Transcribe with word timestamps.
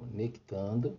Conectando. 0.00 0.98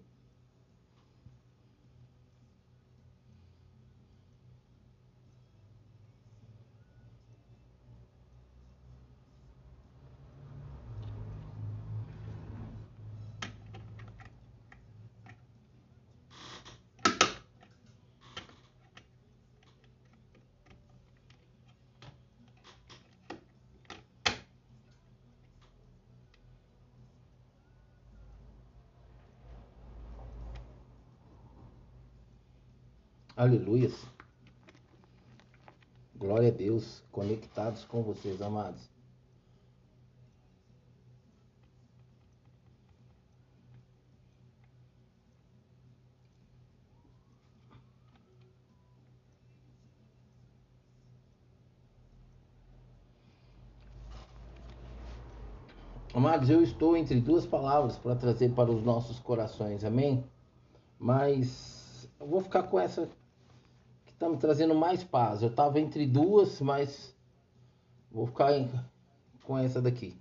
Aleluias. 33.41 34.05
Glória 36.15 36.49
a 36.49 36.51
Deus, 36.51 37.01
conectados 37.11 37.83
com 37.83 38.03
vocês, 38.03 38.39
amados. 38.39 38.87
Amados, 56.13 56.47
eu 56.51 56.61
estou 56.61 56.95
entre 56.95 57.19
duas 57.19 57.47
palavras 57.47 57.97
para 57.97 58.15
trazer 58.15 58.53
para 58.53 58.69
os 58.69 58.83
nossos 58.83 59.17
corações, 59.17 59.83
amém? 59.83 60.23
Mas 60.99 62.07
eu 62.19 62.27
vou 62.27 62.39
ficar 62.39 62.61
com 62.61 62.79
essa 62.79 63.09
tá 64.21 64.29
me 64.29 64.37
trazendo 64.37 64.75
mais 64.75 65.03
paz. 65.03 65.41
Eu 65.41 65.53
tava 65.53 65.79
entre 65.79 66.05
duas, 66.05 66.61
mas 66.61 67.15
vou 68.11 68.27
ficar 68.27 68.51
com 69.43 69.57
essa 69.57 69.81
daqui. 69.81 70.15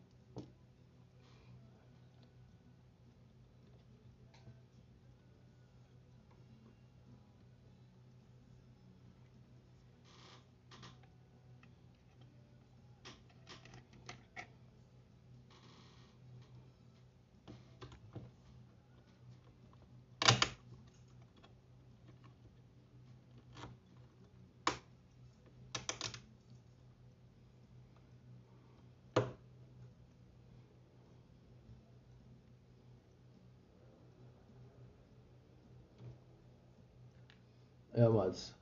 Amados, 38.31 38.55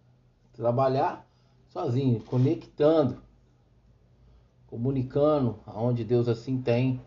trabalhar 0.54 1.26
sozinho, 1.68 2.20
conectando, 2.20 3.22
comunicando 4.66 5.58
aonde 5.66 6.04
Deus 6.04 6.28
assim 6.28 6.60
tem 6.60 7.00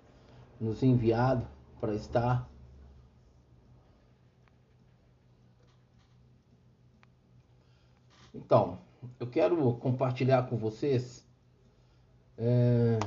nos 0.59 0.83
enviado 0.83 1.45
para 1.79 1.95
estar. 1.95 2.47
Então, 8.33 8.77
eu 9.19 9.27
quero 9.27 9.73
compartilhar 9.75 10.43
com 10.43 10.55
vocês 10.55 11.25
é, 12.37 12.99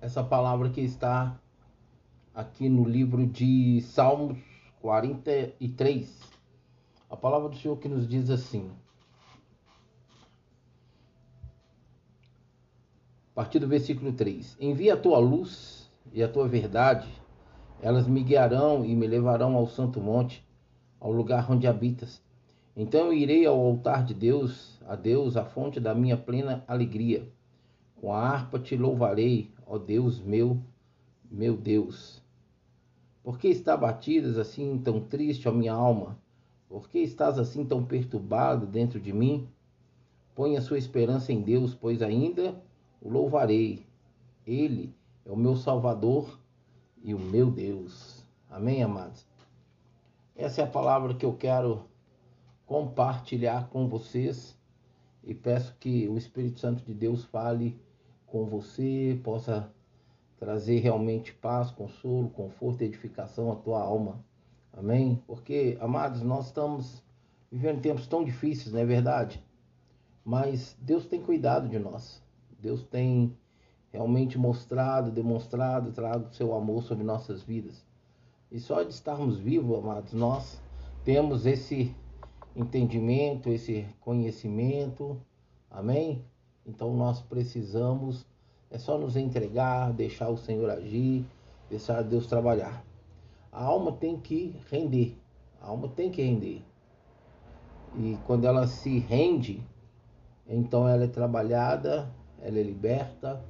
essa 0.00 0.24
palavra 0.24 0.70
que 0.70 0.80
está 0.80 1.38
aqui 2.34 2.68
no 2.68 2.84
livro 2.84 3.26
de 3.26 3.80
Salmos 3.82 4.38
43 4.80 6.34
a 7.14 7.16
palavra 7.16 7.48
do 7.48 7.56
Senhor 7.56 7.76
que 7.76 7.88
nos 7.88 8.08
diz 8.08 8.28
assim. 8.28 8.68
A 13.34 13.42
partir 13.42 13.58
do 13.58 13.66
versículo 13.66 14.12
3: 14.12 14.56
Envia 14.60 14.94
a 14.94 14.96
tua 14.96 15.18
luz 15.18 15.90
e 16.12 16.22
a 16.22 16.28
tua 16.28 16.46
verdade, 16.46 17.08
elas 17.82 18.06
me 18.06 18.22
guiarão 18.22 18.84
e 18.84 18.94
me 18.94 19.08
levarão 19.08 19.56
ao 19.56 19.66
santo 19.66 20.00
monte, 20.00 20.46
ao 21.00 21.10
lugar 21.10 21.50
onde 21.50 21.66
habitas. 21.66 22.22
Então 22.76 23.06
eu 23.06 23.12
irei 23.12 23.44
ao 23.44 23.58
altar 23.58 24.04
de 24.04 24.14
Deus, 24.14 24.80
a 24.86 24.94
Deus, 24.94 25.36
a 25.36 25.44
fonte 25.44 25.80
da 25.80 25.92
minha 25.96 26.16
plena 26.16 26.62
alegria. 26.68 27.28
Com 27.96 28.12
a 28.12 28.20
harpa 28.20 28.56
te 28.56 28.76
louvarei, 28.76 29.50
ó 29.66 29.78
Deus 29.78 30.20
meu, 30.20 30.60
meu 31.28 31.56
Deus. 31.56 32.22
Por 33.20 33.36
que 33.36 33.48
está 33.48 33.76
batidas 33.76 34.38
assim 34.38 34.78
tão 34.78 35.00
triste, 35.00 35.48
ó 35.48 35.52
minha 35.52 35.72
alma? 35.72 36.16
Por 36.68 36.88
que 36.88 37.00
estás 37.00 37.36
assim 37.36 37.64
tão 37.64 37.84
perturbado 37.84 38.64
dentro 38.64 39.00
de 39.00 39.12
mim? 39.12 39.48
Põe 40.36 40.56
a 40.56 40.60
sua 40.60 40.78
esperança 40.78 41.32
em 41.32 41.40
Deus, 41.40 41.74
pois 41.74 42.00
ainda 42.00 42.62
o 43.04 43.10
louvarei. 43.10 43.86
Ele 44.46 44.92
é 45.26 45.30
o 45.30 45.36
meu 45.36 45.54
Salvador 45.54 46.40
e 47.02 47.14
o 47.14 47.18
meu 47.18 47.50
Deus. 47.50 48.24
Amém, 48.50 48.82
amados? 48.82 49.26
Essa 50.34 50.62
é 50.62 50.64
a 50.64 50.68
palavra 50.68 51.14
que 51.14 51.24
eu 51.24 51.34
quero 51.34 51.84
compartilhar 52.66 53.68
com 53.68 53.86
vocês 53.86 54.58
e 55.22 55.34
peço 55.34 55.76
que 55.78 56.08
o 56.08 56.16
Espírito 56.16 56.58
Santo 56.58 56.82
de 56.82 56.94
Deus 56.94 57.24
fale 57.26 57.78
com 58.26 58.46
você, 58.46 59.20
possa 59.22 59.70
trazer 60.38 60.80
realmente 60.80 61.32
paz, 61.32 61.70
consolo, 61.70 62.30
conforto 62.30 62.82
e 62.82 62.86
edificação 62.86 63.52
à 63.52 63.56
tua 63.56 63.80
alma. 63.80 64.24
Amém? 64.72 65.22
Porque, 65.26 65.76
amados, 65.80 66.22
nós 66.22 66.46
estamos 66.46 67.02
vivendo 67.52 67.80
tempos 67.80 68.06
tão 68.06 68.24
difíceis, 68.24 68.72
não 68.72 68.80
é 68.80 68.84
verdade? 68.84 69.44
Mas 70.24 70.76
Deus 70.80 71.06
tem 71.06 71.22
cuidado 71.22 71.68
de 71.68 71.78
nós. 71.78 72.23
Deus 72.64 72.82
tem 72.82 73.36
realmente 73.92 74.38
mostrado, 74.38 75.10
demonstrado, 75.10 75.92
trago 75.92 76.32
seu 76.32 76.54
amor 76.54 76.82
sobre 76.82 77.04
nossas 77.04 77.42
vidas. 77.42 77.84
E 78.50 78.58
só 78.58 78.82
de 78.82 78.92
estarmos 78.92 79.38
vivos, 79.38 79.78
amados, 79.78 80.12
nós 80.12 80.60
temos 81.04 81.46
esse 81.46 81.94
entendimento, 82.56 83.50
esse 83.50 83.86
conhecimento. 84.00 85.20
Amém? 85.70 86.24
Então 86.66 86.96
nós 86.96 87.20
precisamos 87.20 88.26
é 88.70 88.78
só 88.78 88.98
nos 88.98 89.14
entregar, 89.16 89.92
deixar 89.92 90.30
o 90.30 90.36
Senhor 90.36 90.68
agir, 90.70 91.24
deixar 91.70 92.02
Deus 92.02 92.26
trabalhar 92.26 92.84
a 93.54 93.62
alma 93.62 93.92
tem 93.92 94.18
que 94.18 94.56
render. 94.68 95.16
A 95.62 95.68
alma 95.68 95.88
tem 95.88 96.10
que 96.10 96.20
render. 96.20 96.60
E 97.96 98.18
quando 98.26 98.46
ela 98.46 98.66
se 98.66 98.98
rende, 98.98 99.62
então 100.44 100.88
ela 100.88 101.04
é 101.04 101.06
trabalhada, 101.08 102.12
ela 102.44 102.58
é 102.58 102.62
liberta, 102.62 103.42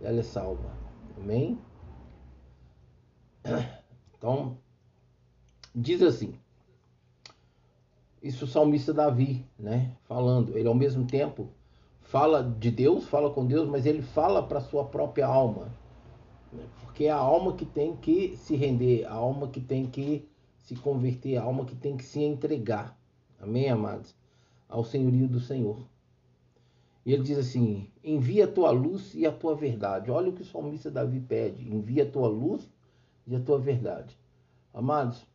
ela 0.00 0.18
é 0.18 0.22
salva. 0.22 0.72
Amém? 1.16 1.58
Então, 4.16 4.56
diz 5.74 6.02
assim. 6.02 6.34
Isso 8.22 8.46
o 8.46 8.48
salmista 8.48 8.94
Davi, 8.94 9.46
né? 9.58 9.94
Falando. 10.04 10.56
Ele 10.56 10.66
ao 10.66 10.74
mesmo 10.74 11.06
tempo 11.06 11.48
fala 12.00 12.42
de 12.42 12.70
Deus, 12.70 13.06
fala 13.06 13.30
com 13.30 13.46
Deus, 13.46 13.68
mas 13.68 13.84
ele 13.84 14.02
fala 14.02 14.42
para 14.42 14.60
sua 14.60 14.86
própria 14.86 15.26
alma. 15.26 15.68
Porque 16.82 17.04
é 17.04 17.10
a 17.10 17.16
alma 17.16 17.52
que 17.52 17.66
tem 17.66 17.94
que 17.94 18.36
se 18.38 18.56
render, 18.56 19.04
a 19.04 19.12
alma 19.12 19.48
que 19.48 19.60
tem 19.60 19.86
que 19.86 20.26
se 20.58 20.74
converter, 20.76 21.36
a 21.36 21.42
alma 21.42 21.66
que 21.66 21.76
tem 21.76 21.96
que 21.96 22.04
se 22.04 22.22
entregar. 22.22 22.98
Amém, 23.38 23.68
amados? 23.68 24.14
Ao 24.68 24.82
senhorio 24.82 25.28
do 25.28 25.40
Senhor. 25.40 25.78
E 27.04 27.12
ele 27.12 27.22
diz 27.22 27.38
assim: 27.38 27.88
envia 28.04 28.44
a 28.44 28.48
tua 28.48 28.70
luz 28.70 29.14
e 29.14 29.26
a 29.26 29.32
tua 29.32 29.54
verdade. 29.54 30.10
Olha 30.10 30.30
o 30.30 30.32
que 30.32 30.42
o 30.42 30.46
salmista 30.46 30.90
Davi 30.90 31.20
pede: 31.20 31.68
envia 31.68 32.04
a 32.04 32.10
tua 32.10 32.28
luz 32.28 32.68
e 33.26 33.34
a 33.34 33.40
tua 33.40 33.58
verdade. 33.58 34.18
Amados, 34.72 35.26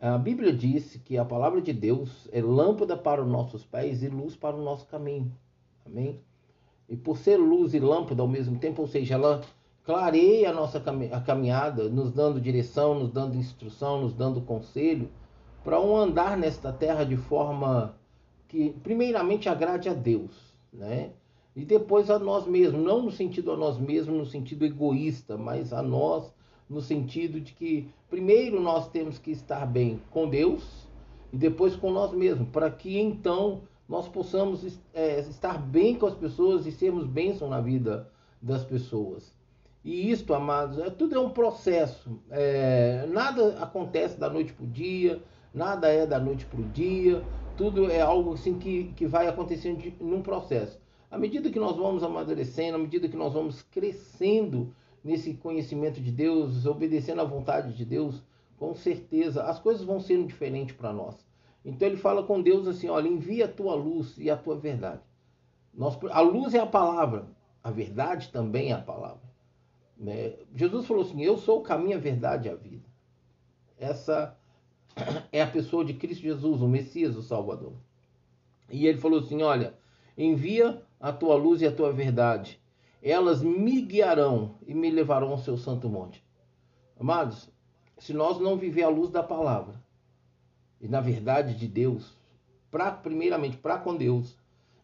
a 0.00 0.16
Bíblia 0.16 0.52
diz 0.52 0.96
que 1.04 1.18
a 1.18 1.24
palavra 1.24 1.60
de 1.60 1.72
Deus 1.72 2.28
é 2.32 2.40
lâmpada 2.40 2.96
para 2.96 3.22
os 3.22 3.28
nossos 3.28 3.64
pés 3.64 4.02
e 4.02 4.08
luz 4.08 4.34
para 4.36 4.56
o 4.56 4.62
nosso 4.62 4.86
caminho. 4.86 5.30
Amém? 5.84 6.20
E 6.88 6.96
por 6.96 7.18
ser 7.18 7.36
luz 7.36 7.74
e 7.74 7.78
lâmpada 7.78 8.22
ao 8.22 8.28
mesmo 8.28 8.58
tempo, 8.58 8.82
ou 8.82 8.88
seja, 8.88 9.14
ela 9.14 9.42
clareia 9.84 10.50
a 10.50 10.52
nossa 10.52 10.80
caminhada, 11.24 11.88
nos 11.88 12.12
dando 12.12 12.40
direção, 12.40 12.98
nos 12.98 13.10
dando 13.10 13.36
instrução, 13.36 14.02
nos 14.02 14.14
dando 14.14 14.40
conselho, 14.40 15.08
para 15.62 15.80
um 15.80 15.96
andar 15.96 16.36
nesta 16.36 16.72
terra 16.72 17.04
de 17.04 17.16
forma 17.16 17.94
que, 18.48 18.70
primeiramente, 18.82 19.48
agrade 19.48 19.88
a 19.88 19.94
Deus, 19.94 20.49
né? 20.72 21.12
E 21.54 21.64
depois 21.64 22.08
a 22.10 22.18
nós 22.18 22.46
mesmos, 22.46 22.82
não 22.82 23.02
no 23.02 23.10
sentido 23.10 23.50
a 23.52 23.56
nós 23.56 23.78
mesmos, 23.78 24.16
no 24.16 24.26
sentido 24.26 24.64
egoísta, 24.64 25.36
mas 25.36 25.72
a 25.72 25.82
nós 25.82 26.32
no 26.70 26.80
sentido 26.80 27.40
de 27.40 27.52
que 27.52 27.90
primeiro 28.08 28.60
nós 28.60 28.88
temos 28.88 29.18
que 29.18 29.32
estar 29.32 29.66
bem 29.66 30.00
com 30.10 30.28
Deus 30.28 30.88
e 31.32 31.36
depois 31.36 31.74
com 31.74 31.90
nós 31.90 32.12
mesmos, 32.12 32.48
para 32.50 32.70
que 32.70 32.98
então 32.98 33.62
nós 33.88 34.06
possamos 34.06 34.78
é, 34.94 35.18
estar 35.18 35.58
bem 35.58 35.96
com 35.96 36.06
as 36.06 36.14
pessoas 36.14 36.64
e 36.64 36.70
sermos 36.70 37.06
bênção 37.06 37.48
na 37.48 37.60
vida 37.60 38.08
das 38.40 38.64
pessoas. 38.64 39.34
E 39.84 40.10
isto, 40.10 40.32
amados, 40.32 40.78
é, 40.78 40.90
tudo 40.90 41.16
é 41.16 41.18
um 41.18 41.30
processo. 41.30 42.20
É, 42.30 43.06
nada 43.08 43.58
acontece 43.60 44.18
da 44.18 44.30
noite 44.30 44.52
para 44.52 44.64
o 44.64 44.68
dia, 44.68 45.20
nada 45.52 45.88
é 45.88 46.06
da 46.06 46.20
noite 46.20 46.46
para 46.46 46.60
o 46.60 46.64
dia, 46.64 47.24
tudo 47.60 47.90
é 47.90 48.00
algo 48.00 48.32
assim 48.32 48.58
que, 48.58 48.84
que 48.96 49.06
vai 49.06 49.28
acontecendo 49.28 49.82
de, 49.82 49.94
num 50.00 50.22
processo. 50.22 50.80
À 51.10 51.18
medida 51.18 51.50
que 51.50 51.58
nós 51.58 51.76
vamos 51.76 52.02
amadurecendo, 52.02 52.76
à 52.76 52.78
medida 52.78 53.06
que 53.06 53.18
nós 53.18 53.34
vamos 53.34 53.60
crescendo 53.60 54.74
nesse 55.04 55.34
conhecimento 55.34 56.00
de 56.00 56.10
Deus, 56.10 56.64
obedecendo 56.64 57.20
à 57.20 57.24
vontade 57.24 57.74
de 57.74 57.84
Deus, 57.84 58.22
com 58.56 58.74
certeza 58.74 59.42
as 59.42 59.58
coisas 59.58 59.84
vão 59.84 60.00
sendo 60.00 60.26
diferentes 60.26 60.74
para 60.74 60.90
nós. 60.90 61.22
Então 61.62 61.86
ele 61.86 61.98
fala 61.98 62.22
com 62.22 62.40
Deus 62.40 62.66
assim: 62.66 62.88
olha, 62.88 63.08
envia 63.08 63.44
a 63.44 63.48
tua 63.48 63.74
luz 63.74 64.16
e 64.16 64.30
a 64.30 64.38
tua 64.38 64.56
verdade. 64.56 65.02
Nós, 65.74 65.98
a 66.10 66.20
luz 66.22 66.54
é 66.54 66.60
a 66.60 66.66
palavra, 66.66 67.26
a 67.62 67.70
verdade 67.70 68.30
também 68.30 68.70
é 68.70 68.72
a 68.72 68.80
palavra. 68.80 69.28
Né? 69.98 70.32
Jesus 70.54 70.86
falou 70.86 71.02
assim: 71.02 71.20
Eu 71.20 71.36
sou 71.36 71.58
o 71.58 71.62
caminho, 71.62 71.98
a 71.98 72.00
verdade 72.00 72.48
e 72.48 72.50
a 72.50 72.54
vida. 72.54 72.88
Essa 73.78 74.34
é 75.32 75.42
a 75.42 75.46
pessoa 75.46 75.84
de 75.84 75.94
Cristo 75.94 76.22
Jesus, 76.22 76.60
o 76.60 76.68
Messias, 76.68 77.16
o 77.16 77.22
Salvador. 77.22 77.72
E 78.70 78.86
ele 78.86 78.98
falou 78.98 79.20
assim: 79.20 79.42
Olha, 79.42 79.74
envia 80.16 80.82
a 80.98 81.12
tua 81.12 81.34
luz 81.34 81.62
e 81.62 81.66
a 81.66 81.72
tua 81.72 81.92
verdade. 81.92 82.60
Elas 83.02 83.42
me 83.42 83.80
guiarão 83.80 84.56
e 84.66 84.74
me 84.74 84.90
levarão 84.90 85.30
ao 85.30 85.38
seu 85.38 85.56
santo 85.56 85.88
monte. 85.88 86.22
Amados, 86.98 87.50
se 87.98 88.12
nós 88.12 88.38
não 88.38 88.56
viver 88.56 88.82
a 88.82 88.88
luz 88.88 89.10
da 89.10 89.22
palavra 89.22 89.82
e 90.80 90.86
na 90.86 91.00
verdade 91.00 91.54
de 91.54 91.66
Deus, 91.66 92.16
pra, 92.70 92.90
primeiramente 92.90 93.56
para 93.56 93.78
com 93.78 93.96
Deus 93.96 94.36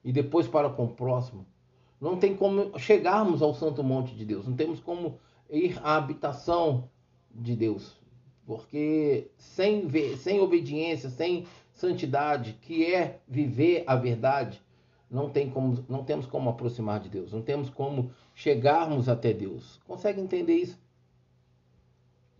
e 0.02 0.12
depois 0.12 0.48
para 0.48 0.70
com 0.70 0.84
o 0.84 0.94
próximo, 0.94 1.46
não 2.00 2.16
tem 2.16 2.36
como 2.36 2.78
chegarmos 2.78 3.42
ao 3.42 3.54
santo 3.54 3.82
monte 3.82 4.14
de 4.14 4.24
Deus, 4.24 4.46
não 4.46 4.56
temos 4.56 4.80
como 4.80 5.18
ir 5.50 5.78
à 5.82 5.96
habitação 5.96 6.90
de 7.30 7.54
Deus, 7.54 8.00
porque 8.46 9.28
sem, 9.36 9.90
sem 10.16 10.40
obediência, 10.40 11.10
sem 11.10 11.46
santidade, 11.72 12.56
que 12.62 12.84
é 12.84 13.18
viver 13.28 13.82
a 13.86 13.96
verdade, 13.96 14.62
não, 15.10 15.28
tem 15.28 15.50
como, 15.50 15.84
não 15.88 16.04
temos 16.04 16.26
como 16.26 16.48
aproximar 16.48 17.00
de 17.00 17.08
Deus, 17.08 17.32
não 17.32 17.42
temos 17.42 17.68
como 17.68 18.10
chegarmos 18.34 19.08
até 19.08 19.32
Deus. 19.32 19.80
Consegue 19.86 20.20
entender 20.20 20.54
isso? 20.54 20.80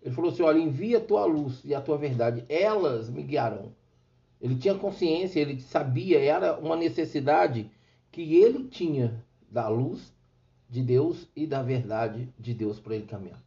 Ele 0.03 0.15
falou 0.15 0.31
assim: 0.31 0.43
olha, 0.43 0.59
envia 0.59 0.99
a 0.99 1.05
tua 1.05 1.25
luz 1.25 1.61
e 1.65 1.75
a 1.75 1.81
tua 1.81 1.99
verdade, 1.99 2.45
elas 2.49 3.11
me 3.11 3.23
guiarão. 3.23 3.73
Ele 4.41 4.55
tinha 4.55 4.75
consciência, 4.75 5.41
ele 5.41 5.61
sabia, 5.61 6.21
era 6.21 6.59
uma 6.59 6.77
necessidade 6.77 7.71
que 8.13 8.37
ele 8.37 8.65
tinha 8.69 9.25
da 9.51 9.69
luz 9.69 10.15
de 10.69 10.83
Deus 10.83 11.27
e 11.35 11.47
da 11.47 11.63
verdade 11.63 12.29
de 12.39 12.55
Deus 12.55 12.79
para 12.79 12.95
ele 12.95 13.07
caminhar. 13.07 13.46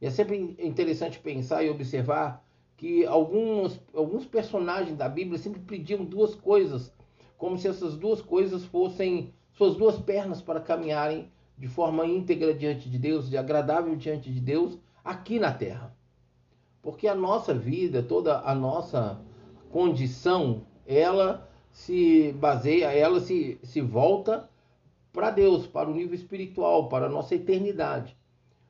E 0.00 0.06
é 0.06 0.10
sempre 0.10 0.56
interessante 0.58 1.18
pensar 1.18 1.62
e 1.64 1.70
observar 1.70 2.44
que 2.76 3.04
alguns, 3.04 3.80
alguns 3.92 4.24
personagens 4.24 4.96
da 4.96 5.08
Bíblia 5.08 5.38
sempre 5.38 5.60
pediam 5.60 6.04
duas 6.04 6.34
coisas, 6.34 6.92
como 7.36 7.58
se 7.58 7.66
essas 7.66 7.96
duas 7.96 8.22
coisas 8.22 8.64
fossem 8.64 9.32
suas 9.52 9.76
duas 9.76 9.98
pernas 9.98 10.40
para 10.40 10.60
caminharem 10.60 11.32
de 11.58 11.66
forma 11.66 12.06
íntegra 12.06 12.54
diante 12.54 12.88
de 12.88 12.96
Deus, 12.96 13.28
de 13.28 13.36
agradável 13.36 13.96
diante 13.96 14.32
de 14.32 14.40
Deus, 14.40 14.78
aqui 15.04 15.40
na 15.40 15.52
terra. 15.52 15.92
Porque 16.80 17.08
a 17.08 17.14
nossa 17.14 17.52
vida, 17.52 18.00
toda 18.00 18.40
a 18.40 18.54
nossa 18.54 19.20
condição, 19.70 20.62
ela 20.86 21.50
se 21.72 22.32
baseia, 22.32 22.92
ela 22.92 23.20
se, 23.20 23.58
se 23.62 23.80
volta 23.80 24.48
para 25.12 25.30
Deus, 25.30 25.66
para 25.66 25.88
o 25.88 25.94
nível 25.94 26.14
espiritual, 26.14 26.88
para 26.88 27.06
a 27.06 27.10
nossa 27.10 27.34
eternidade. 27.34 28.16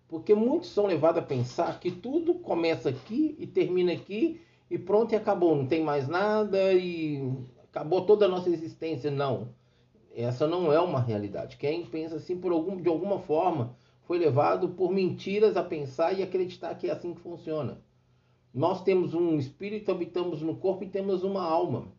Porque 0.08 0.34
muitos 0.34 0.70
são 0.70 0.86
levados 0.86 1.22
a 1.22 1.26
pensar 1.26 1.78
que 1.78 1.90
tudo 1.90 2.34
começa 2.34 2.88
aqui 2.88 3.36
e 3.38 3.46
termina 3.46 3.92
aqui 3.92 4.40
e 4.70 4.78
pronto 4.78 5.12
e 5.12 5.16
acabou, 5.16 5.54
não 5.54 5.66
tem 5.66 5.82
mais 5.82 6.08
nada 6.08 6.72
e 6.72 7.30
acabou 7.64 8.04
toda 8.04 8.24
a 8.24 8.28
nossa 8.28 8.48
existência. 8.48 9.10
Não. 9.10 9.48
Essa 10.14 10.46
não 10.46 10.72
é 10.72 10.80
uma 10.80 11.00
realidade. 11.00 11.56
Quem 11.56 11.84
pensa 11.84 12.16
assim 12.16 12.36
por 12.38 12.52
algum, 12.52 12.76
de 12.80 12.88
alguma 12.88 13.18
forma 13.20 13.76
foi 14.04 14.18
levado 14.18 14.70
por 14.70 14.90
mentiras 14.90 15.56
a 15.56 15.62
pensar 15.62 16.18
e 16.18 16.22
acreditar 16.22 16.74
que 16.74 16.88
é 16.88 16.92
assim 16.92 17.12
que 17.12 17.20
funciona. 17.20 17.78
Nós 18.52 18.82
temos 18.82 19.12
um 19.12 19.36
espírito, 19.36 19.92
habitamos 19.92 20.40
no 20.40 20.56
corpo 20.56 20.82
e 20.82 20.88
temos 20.88 21.22
uma 21.22 21.42
alma. 21.42 21.92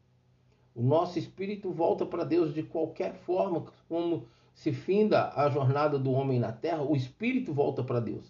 O 0.76 0.82
nosso 0.82 1.20
espírito 1.20 1.72
volta 1.72 2.06
para 2.06 2.24
Deus 2.24 2.54
de 2.54 2.64
qualquer 2.64 3.14
forma, 3.14 3.66
como 3.88 4.26
se 4.60 4.74
finda 4.74 5.32
a 5.38 5.50
jornada 5.50 5.98
do 5.98 6.12
homem 6.12 6.38
na 6.38 6.52
terra, 6.52 6.84
o 6.84 6.94
espírito 6.94 7.54
volta 7.54 7.82
para 7.82 8.02
Deus. 8.02 8.30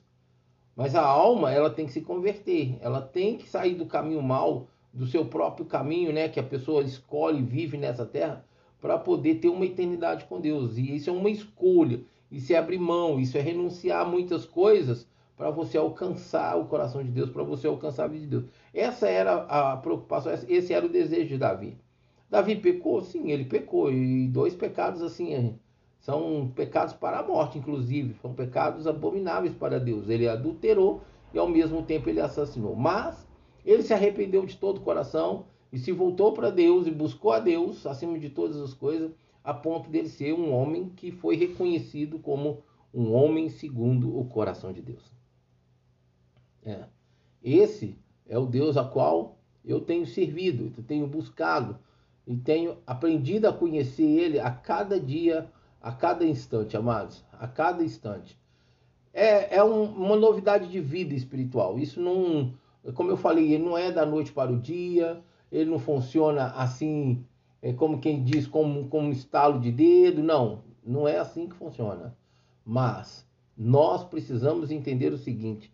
Mas 0.75 0.93
a 0.93 1.01
alma, 1.01 1.51
ela 1.51 1.71
tem 1.71 1.87
que 1.87 1.91
se 1.91 2.01
converter, 2.01 2.77
ela 2.81 3.01
tem 3.01 3.35
que 3.35 3.49
sair 3.49 3.73
do 3.73 3.87
caminho 3.87 4.21
mal, 4.21 4.67
do 4.93 5.07
seu 5.07 5.25
próprio 5.25 5.65
caminho, 5.65 6.13
né, 6.13 6.29
que 6.29 6.39
a 6.39 6.43
pessoa 6.43 6.83
escolhe 6.83 7.39
e 7.39 7.43
vive 7.43 7.77
nessa 7.77 8.05
terra, 8.05 8.45
para 8.79 8.95
poder 8.95 9.39
ter 9.39 9.49
uma 9.49 9.65
eternidade 9.65 10.25
com 10.25 10.39
Deus. 10.39 10.77
E 10.77 10.95
isso 10.95 11.09
é 11.09 11.13
uma 11.13 11.31
escolha, 11.31 11.99
isso 12.31 12.53
é 12.53 12.57
abrir 12.57 12.77
mão, 12.77 13.19
isso 13.19 13.35
é 13.35 13.41
renunciar 13.41 14.01
a 14.01 14.07
muitas 14.07 14.45
coisas 14.45 15.07
para 15.35 15.49
você 15.49 15.79
alcançar 15.79 16.59
o 16.59 16.65
coração 16.65 17.03
de 17.03 17.09
Deus, 17.09 17.31
para 17.31 17.41
você 17.41 17.65
alcançar 17.65 18.03
a 18.03 18.07
vida 18.07 18.25
de 18.25 18.29
Deus. 18.29 18.45
Essa 18.71 19.09
era 19.09 19.33
a 19.45 19.77
preocupação, 19.77 20.31
esse 20.47 20.75
era 20.75 20.85
o 20.85 20.89
desejo 20.89 21.29
de 21.29 21.39
Davi. 21.39 21.75
Davi 22.29 22.55
pecou? 22.55 23.01
Sim, 23.01 23.31
ele 23.31 23.45
pecou. 23.45 23.91
E 23.91 24.27
dois 24.27 24.53
pecados 24.53 25.01
assim 25.01 25.57
são 25.99 26.51
pecados 26.55 26.93
para 26.93 27.19
a 27.19 27.27
morte, 27.27 27.57
inclusive. 27.57 28.15
São 28.21 28.33
pecados 28.33 28.87
abomináveis 28.87 29.53
para 29.53 29.79
Deus. 29.79 30.09
Ele 30.09 30.27
adulterou 30.27 31.01
e 31.33 31.37
ao 31.37 31.47
mesmo 31.47 31.83
tempo 31.83 32.09
ele 32.09 32.21
assassinou. 32.21 32.75
Mas 32.75 33.27
ele 33.65 33.83
se 33.83 33.93
arrependeu 33.93 34.45
de 34.45 34.57
todo 34.57 34.77
o 34.77 34.81
coração 34.81 35.45
e 35.71 35.77
se 35.77 35.91
voltou 35.91 36.33
para 36.33 36.49
Deus 36.49 36.87
e 36.87 36.91
buscou 36.91 37.31
a 37.31 37.39
Deus 37.39 37.85
acima 37.85 38.17
de 38.17 38.29
todas 38.29 38.57
as 38.57 38.73
coisas, 38.73 39.11
a 39.43 39.53
ponto 39.53 39.89
dele 39.89 40.09
ser 40.09 40.33
um 40.33 40.53
homem 40.53 40.89
que 40.89 41.11
foi 41.11 41.35
reconhecido 41.35 42.17
como 42.19 42.63
um 42.93 43.13
homem 43.13 43.49
segundo 43.49 44.17
o 44.17 44.25
coração 44.25 44.73
de 44.73 44.81
Deus. 44.81 45.13
É. 46.63 46.85
Esse 47.43 47.97
é 48.27 48.37
o 48.37 48.45
Deus 48.45 48.77
a 48.77 48.83
qual 48.83 49.37
eu 49.63 49.79
tenho 49.81 50.05
servido, 50.05 50.71
eu 50.77 50.83
tenho 50.83 51.07
buscado 51.07 51.77
e 52.25 52.35
tenho 52.35 52.77
aprendido 52.87 53.47
a 53.47 53.53
conhecer 53.53 54.03
Ele 54.03 54.39
a 54.39 54.49
cada 54.49 54.99
dia 54.99 55.51
a 55.81 55.91
cada 55.91 56.25
instante, 56.25 56.75
amados, 56.75 57.23
a 57.31 57.47
cada 57.47 57.83
instante. 57.83 58.37
É, 59.13 59.57
é 59.57 59.63
um, 59.63 59.83
uma 59.83 60.15
novidade 60.15 60.69
de 60.69 60.79
vida 60.79 61.13
espiritual. 61.13 61.79
Isso 61.79 61.99
não, 61.99 62.53
como 62.93 63.09
eu 63.09 63.17
falei, 63.17 63.53
ele 63.53 63.63
não 63.63 63.77
é 63.77 63.91
da 63.91 64.05
noite 64.05 64.31
para 64.31 64.51
o 64.51 64.59
dia, 64.59 65.21
ele 65.51 65.69
não 65.69 65.79
funciona 65.79 66.51
assim, 66.51 67.25
é 67.61 67.73
como 67.73 67.99
quem 67.99 68.23
diz, 68.23 68.45
como, 68.47 68.87
como 68.87 69.07
um 69.07 69.11
estalo 69.11 69.59
de 69.59 69.71
dedo. 69.71 70.21
Não, 70.21 70.61
não 70.83 71.07
é 71.07 71.17
assim 71.17 71.47
que 71.47 71.55
funciona. 71.55 72.15
Mas 72.65 73.25
nós 73.57 74.03
precisamos 74.03 74.71
entender 74.71 75.11
o 75.11 75.17
seguinte: 75.17 75.71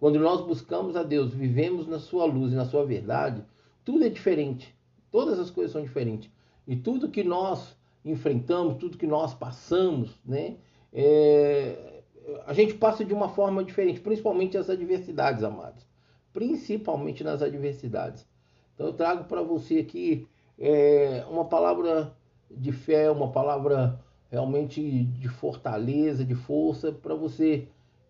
quando 0.00 0.18
nós 0.18 0.40
buscamos 0.40 0.96
a 0.96 1.02
Deus, 1.02 1.32
vivemos 1.32 1.86
na 1.86 1.98
sua 1.98 2.24
luz 2.24 2.52
e 2.52 2.56
na 2.56 2.64
sua 2.64 2.84
verdade, 2.84 3.44
tudo 3.84 4.04
é 4.04 4.08
diferente. 4.08 4.74
Todas 5.10 5.38
as 5.38 5.50
coisas 5.50 5.72
são 5.72 5.82
diferentes. 5.82 6.30
E 6.66 6.76
tudo 6.76 7.08
que 7.08 7.24
nós 7.24 7.77
enfrentamos, 8.10 8.76
tudo 8.78 8.98
que 8.98 9.06
nós 9.06 9.34
passamos, 9.34 10.18
né? 10.24 10.56
É, 10.92 12.02
a 12.46 12.52
gente 12.52 12.74
passa 12.74 13.04
de 13.04 13.12
uma 13.14 13.28
forma 13.28 13.64
diferente, 13.64 14.00
principalmente 14.00 14.56
as 14.56 14.68
adversidades, 14.68 15.42
amados. 15.42 15.86
Principalmente 16.32 17.24
nas 17.24 17.42
adversidades. 17.42 18.26
Então 18.74 18.86
eu 18.86 18.92
trago 18.92 19.24
para 19.24 19.42
você 19.42 19.78
aqui 19.78 20.28
é, 20.58 21.24
uma 21.30 21.44
palavra 21.46 22.14
de 22.50 22.72
fé, 22.72 23.10
uma 23.10 23.30
palavra 23.30 23.98
realmente 24.30 25.04
de 25.04 25.28
fortaleza, 25.28 26.24
de 26.24 26.34
força 26.34 26.92
para 26.92 27.14
você. 27.14 27.68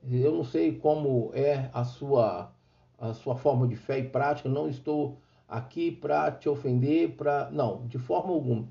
Eu 0.08 0.32
não 0.32 0.44
sei 0.44 0.76
como 0.76 1.30
é 1.34 1.70
a 1.72 1.84
sua 1.84 2.52
a 2.98 3.14
sua 3.14 3.36
forma 3.36 3.68
de 3.68 3.76
fé 3.76 4.00
e 4.00 4.08
prática, 4.08 4.48
não 4.48 4.68
estou 4.68 5.18
aqui 5.46 5.90
para 5.90 6.32
te 6.32 6.48
ofender, 6.48 7.16
para 7.16 7.48
não, 7.50 7.86
de 7.86 7.96
forma 7.96 8.32
alguma. 8.32 8.68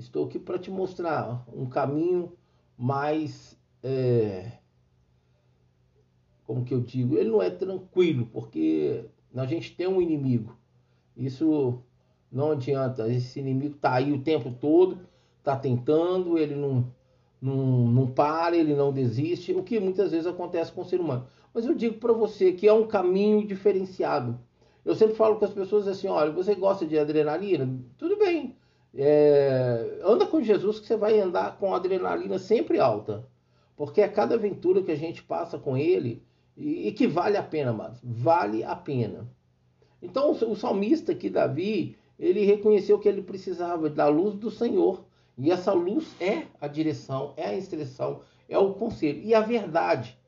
Estou 0.00 0.24
aqui 0.24 0.38
para 0.38 0.58
te 0.58 0.70
mostrar 0.70 1.44
um 1.54 1.66
caminho 1.66 2.32
mais. 2.76 3.58
É, 3.82 4.52
como 6.46 6.64
que 6.64 6.72
eu 6.72 6.80
digo? 6.80 7.18
Ele 7.18 7.30
não 7.30 7.42
é 7.42 7.50
tranquilo, 7.50 8.26
porque 8.32 9.04
a 9.36 9.44
gente 9.44 9.76
tem 9.76 9.86
um 9.86 10.00
inimigo. 10.00 10.56
Isso 11.14 11.82
não 12.32 12.52
adianta. 12.52 13.08
Esse 13.12 13.40
inimigo 13.40 13.76
está 13.76 13.94
aí 13.94 14.10
o 14.10 14.22
tempo 14.22 14.50
todo, 14.58 15.06
está 15.38 15.54
tentando, 15.54 16.38
ele 16.38 16.54
não, 16.54 16.90
não, 17.40 17.86
não 17.88 18.06
para, 18.06 18.56
ele 18.56 18.74
não 18.74 18.92
desiste, 18.92 19.52
o 19.52 19.62
que 19.62 19.78
muitas 19.78 20.12
vezes 20.12 20.26
acontece 20.26 20.72
com 20.72 20.80
o 20.80 20.84
ser 20.86 20.98
humano. 20.98 21.26
Mas 21.52 21.66
eu 21.66 21.74
digo 21.74 21.98
para 21.98 22.12
você 22.12 22.52
que 22.52 22.66
é 22.66 22.72
um 22.72 22.86
caminho 22.86 23.46
diferenciado. 23.46 24.40
Eu 24.82 24.94
sempre 24.94 25.14
falo 25.14 25.36
com 25.36 25.44
as 25.44 25.52
pessoas 25.52 25.86
assim: 25.86 26.08
olha, 26.08 26.32
você 26.32 26.54
gosta 26.54 26.86
de 26.86 26.98
adrenalina? 26.98 27.78
Tudo 27.98 28.16
bem. 28.16 28.56
É, 28.94 30.00
anda 30.04 30.26
com 30.26 30.42
Jesus 30.42 30.80
que 30.80 30.86
você 30.86 30.96
vai 30.96 31.18
andar 31.20 31.58
com 31.58 31.74
adrenalina 31.74 32.38
sempre 32.38 32.78
alta. 32.78 33.26
Porque 33.76 34.00
é 34.00 34.08
cada 34.08 34.34
aventura 34.34 34.82
que 34.82 34.90
a 34.90 34.96
gente 34.96 35.22
passa 35.22 35.58
com 35.58 35.76
ele 35.76 36.22
e, 36.56 36.88
e 36.88 36.92
que 36.92 37.06
vale 37.06 37.36
a 37.36 37.42
pena, 37.42 37.72
mas 37.72 37.98
vale 38.02 38.62
a 38.62 38.76
pena. 38.76 39.28
Então 40.02 40.32
o, 40.32 40.50
o 40.50 40.56
salmista 40.56 41.12
aqui, 41.12 41.30
Davi, 41.30 41.96
ele 42.18 42.44
reconheceu 42.44 42.98
que 42.98 43.08
ele 43.08 43.22
precisava 43.22 43.88
da 43.88 44.06
luz 44.08 44.34
do 44.34 44.50
Senhor. 44.50 45.04
E 45.38 45.50
essa 45.50 45.72
luz 45.72 46.14
é 46.20 46.46
a 46.60 46.68
direção, 46.68 47.32
é 47.36 47.46
a 47.46 47.56
instrução, 47.56 48.20
é 48.48 48.58
o 48.58 48.74
conselho 48.74 49.22
e 49.22 49.34
a 49.34 49.40
verdade 49.40 50.18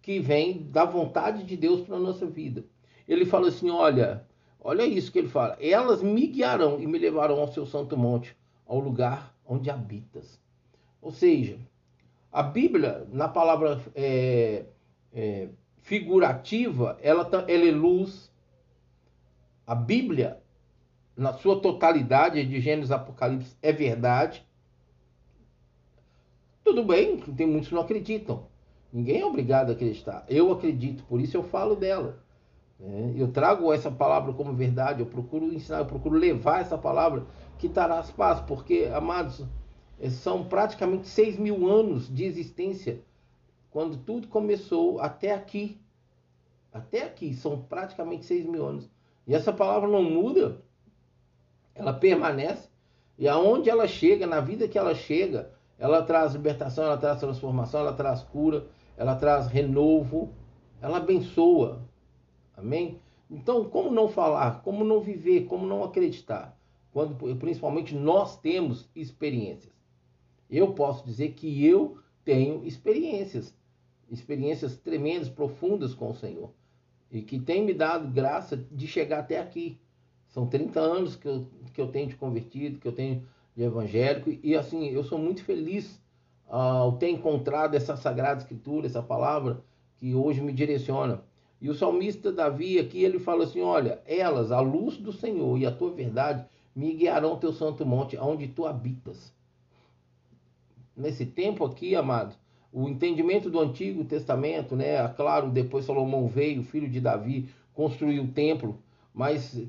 que 0.00 0.18
vem 0.18 0.62
da 0.70 0.84
vontade 0.84 1.44
de 1.44 1.56
Deus 1.56 1.82
para 1.82 1.96
a 1.96 2.00
nossa 2.00 2.24
vida. 2.24 2.64
Ele 3.06 3.26
fala 3.26 3.48
assim: 3.48 3.68
olha, 3.68 4.26
olha 4.62 4.84
isso 4.84 5.12
que 5.12 5.18
ele 5.18 5.28
fala. 5.28 5.56
Elas 5.60 6.02
me 6.02 6.26
guiarão 6.26 6.80
e 6.80 6.86
me 6.86 6.98
levarão 6.98 7.40
ao 7.40 7.52
seu 7.52 7.66
santo 7.66 7.96
monte, 7.96 8.36
ao 8.66 8.78
lugar 8.78 9.34
onde 9.46 9.70
habitas. 9.70 10.40
Ou 11.00 11.10
seja, 11.10 11.58
a 12.30 12.42
Bíblia, 12.42 13.06
na 13.12 13.28
palavra 13.28 13.82
é, 13.94 14.64
é, 15.12 15.48
figurativa, 15.82 16.96
ela, 17.02 17.24
tá, 17.24 17.44
ela 17.48 17.68
é 17.68 17.70
luz. 17.70 18.32
A 19.66 19.74
Bíblia, 19.74 20.40
na 21.16 21.32
sua 21.32 21.60
totalidade, 21.60 22.44
de 22.44 22.60
Gênesis 22.60 22.90
Apocalipse, 22.90 23.56
é 23.60 23.72
verdade. 23.72 24.46
Tudo 26.64 26.84
bem, 26.84 27.18
tem 27.18 27.46
muitos 27.46 27.68
que 27.68 27.74
não 27.74 27.82
acreditam. 27.82 28.46
Ninguém 28.92 29.20
é 29.20 29.26
obrigado 29.26 29.70
a 29.70 29.72
acreditar. 29.72 30.24
Eu 30.28 30.52
acredito, 30.52 31.02
por 31.04 31.20
isso 31.20 31.36
eu 31.36 31.42
falo 31.42 31.74
dela. 31.74 32.21
É, 32.84 33.12
eu 33.16 33.30
trago 33.30 33.72
essa 33.72 33.90
palavra 33.90 34.32
como 34.32 34.52
verdade, 34.52 35.00
eu 35.00 35.06
procuro 35.06 35.52
ensinar, 35.54 35.78
eu 35.78 35.86
procuro 35.86 36.16
levar 36.16 36.60
essa 36.60 36.76
palavra 36.76 37.24
que 37.58 37.70
as 37.78 38.10
paz, 38.10 38.40
porque, 38.40 38.90
amados, 38.92 39.44
é, 40.00 40.10
são 40.10 40.44
praticamente 40.44 41.06
seis 41.06 41.38
mil 41.38 41.68
anos 41.68 42.12
de 42.12 42.24
existência 42.24 43.00
quando 43.70 43.96
tudo 43.96 44.26
começou 44.26 45.00
até 45.00 45.32
aqui. 45.32 45.80
Até 46.72 47.04
aqui, 47.04 47.34
são 47.34 47.62
praticamente 47.62 48.24
seis 48.24 48.44
mil 48.44 48.66
anos. 48.66 48.90
E 49.26 49.34
essa 49.34 49.52
palavra 49.52 49.88
não 49.88 50.02
muda, 50.02 50.60
ela 51.74 51.92
permanece. 51.92 52.68
E 53.16 53.28
aonde 53.28 53.70
ela 53.70 53.86
chega, 53.86 54.26
na 54.26 54.40
vida 54.40 54.66
que 54.66 54.76
ela 54.76 54.94
chega, 54.94 55.52
ela 55.78 56.02
traz 56.02 56.32
libertação, 56.32 56.84
ela 56.84 56.96
traz 56.96 57.20
transformação, 57.20 57.80
ela 57.80 57.92
traz 57.92 58.22
cura, 58.24 58.66
ela 58.96 59.14
traz 59.14 59.46
renovo, 59.46 60.32
ela 60.80 60.96
abençoa. 60.96 61.80
Amém? 62.62 63.00
Então, 63.28 63.64
como 63.64 63.90
não 63.90 64.08
falar, 64.08 64.62
como 64.62 64.84
não 64.84 65.00
viver, 65.00 65.46
como 65.46 65.66
não 65.66 65.82
acreditar? 65.82 66.56
Quando 66.92 67.16
principalmente 67.36 67.94
nós 67.94 68.38
temos 68.38 68.88
experiências. 68.94 69.72
Eu 70.48 70.72
posso 70.74 71.04
dizer 71.04 71.32
que 71.32 71.64
eu 71.64 71.98
tenho 72.24 72.64
experiências, 72.64 73.56
experiências 74.10 74.76
tremendas, 74.76 75.28
profundas 75.28 75.94
com 75.94 76.10
o 76.10 76.14
Senhor, 76.14 76.50
e 77.10 77.22
que 77.22 77.40
tem 77.40 77.64
me 77.64 77.74
dado 77.74 78.12
graça 78.12 78.56
de 78.56 78.86
chegar 78.86 79.20
até 79.20 79.40
aqui. 79.40 79.80
São 80.28 80.46
30 80.46 80.78
anos 80.78 81.16
que 81.16 81.26
eu, 81.26 81.46
que 81.72 81.80
eu 81.80 81.88
tenho 81.88 82.08
de 82.08 82.16
convertido, 82.16 82.78
que 82.78 82.86
eu 82.86 82.92
tenho 82.92 83.26
de 83.56 83.62
evangélico, 83.62 84.30
e 84.42 84.54
assim, 84.54 84.88
eu 84.88 85.02
sou 85.02 85.18
muito 85.18 85.42
feliz 85.42 86.00
ao 86.46 86.92
ter 86.92 87.10
encontrado 87.10 87.74
essa 87.74 87.96
sagrada 87.96 88.40
escritura, 88.40 88.86
essa 88.86 89.02
palavra 89.02 89.64
que 89.96 90.14
hoje 90.14 90.40
me 90.40 90.52
direciona. 90.52 91.22
E 91.62 91.70
o 91.70 91.74
salmista 91.76 92.32
Davi 92.32 92.80
aqui, 92.80 93.04
ele 93.04 93.20
fala 93.20 93.44
assim, 93.44 93.60
olha, 93.60 94.00
elas, 94.04 94.50
a 94.50 94.58
luz 94.58 94.96
do 94.96 95.12
Senhor 95.12 95.56
e 95.56 95.64
a 95.64 95.70
tua 95.70 95.92
verdade, 95.92 96.44
me 96.74 96.92
guiarão 96.92 97.38
teu 97.38 97.52
santo 97.52 97.86
monte, 97.86 98.16
aonde 98.16 98.48
tu 98.48 98.66
habitas. 98.66 99.32
Nesse 100.96 101.24
tempo 101.24 101.64
aqui, 101.64 101.94
amados, 101.94 102.36
o 102.72 102.88
entendimento 102.88 103.48
do 103.48 103.60
Antigo 103.60 104.04
Testamento, 104.04 104.74
né? 104.74 105.06
Claro, 105.10 105.50
depois 105.50 105.84
Salomão 105.84 106.26
veio, 106.26 106.64
filho 106.64 106.88
de 106.88 107.00
Davi, 107.00 107.48
construiu 107.72 108.24
o 108.24 108.28
templo, 108.28 108.76
mas 109.14 109.62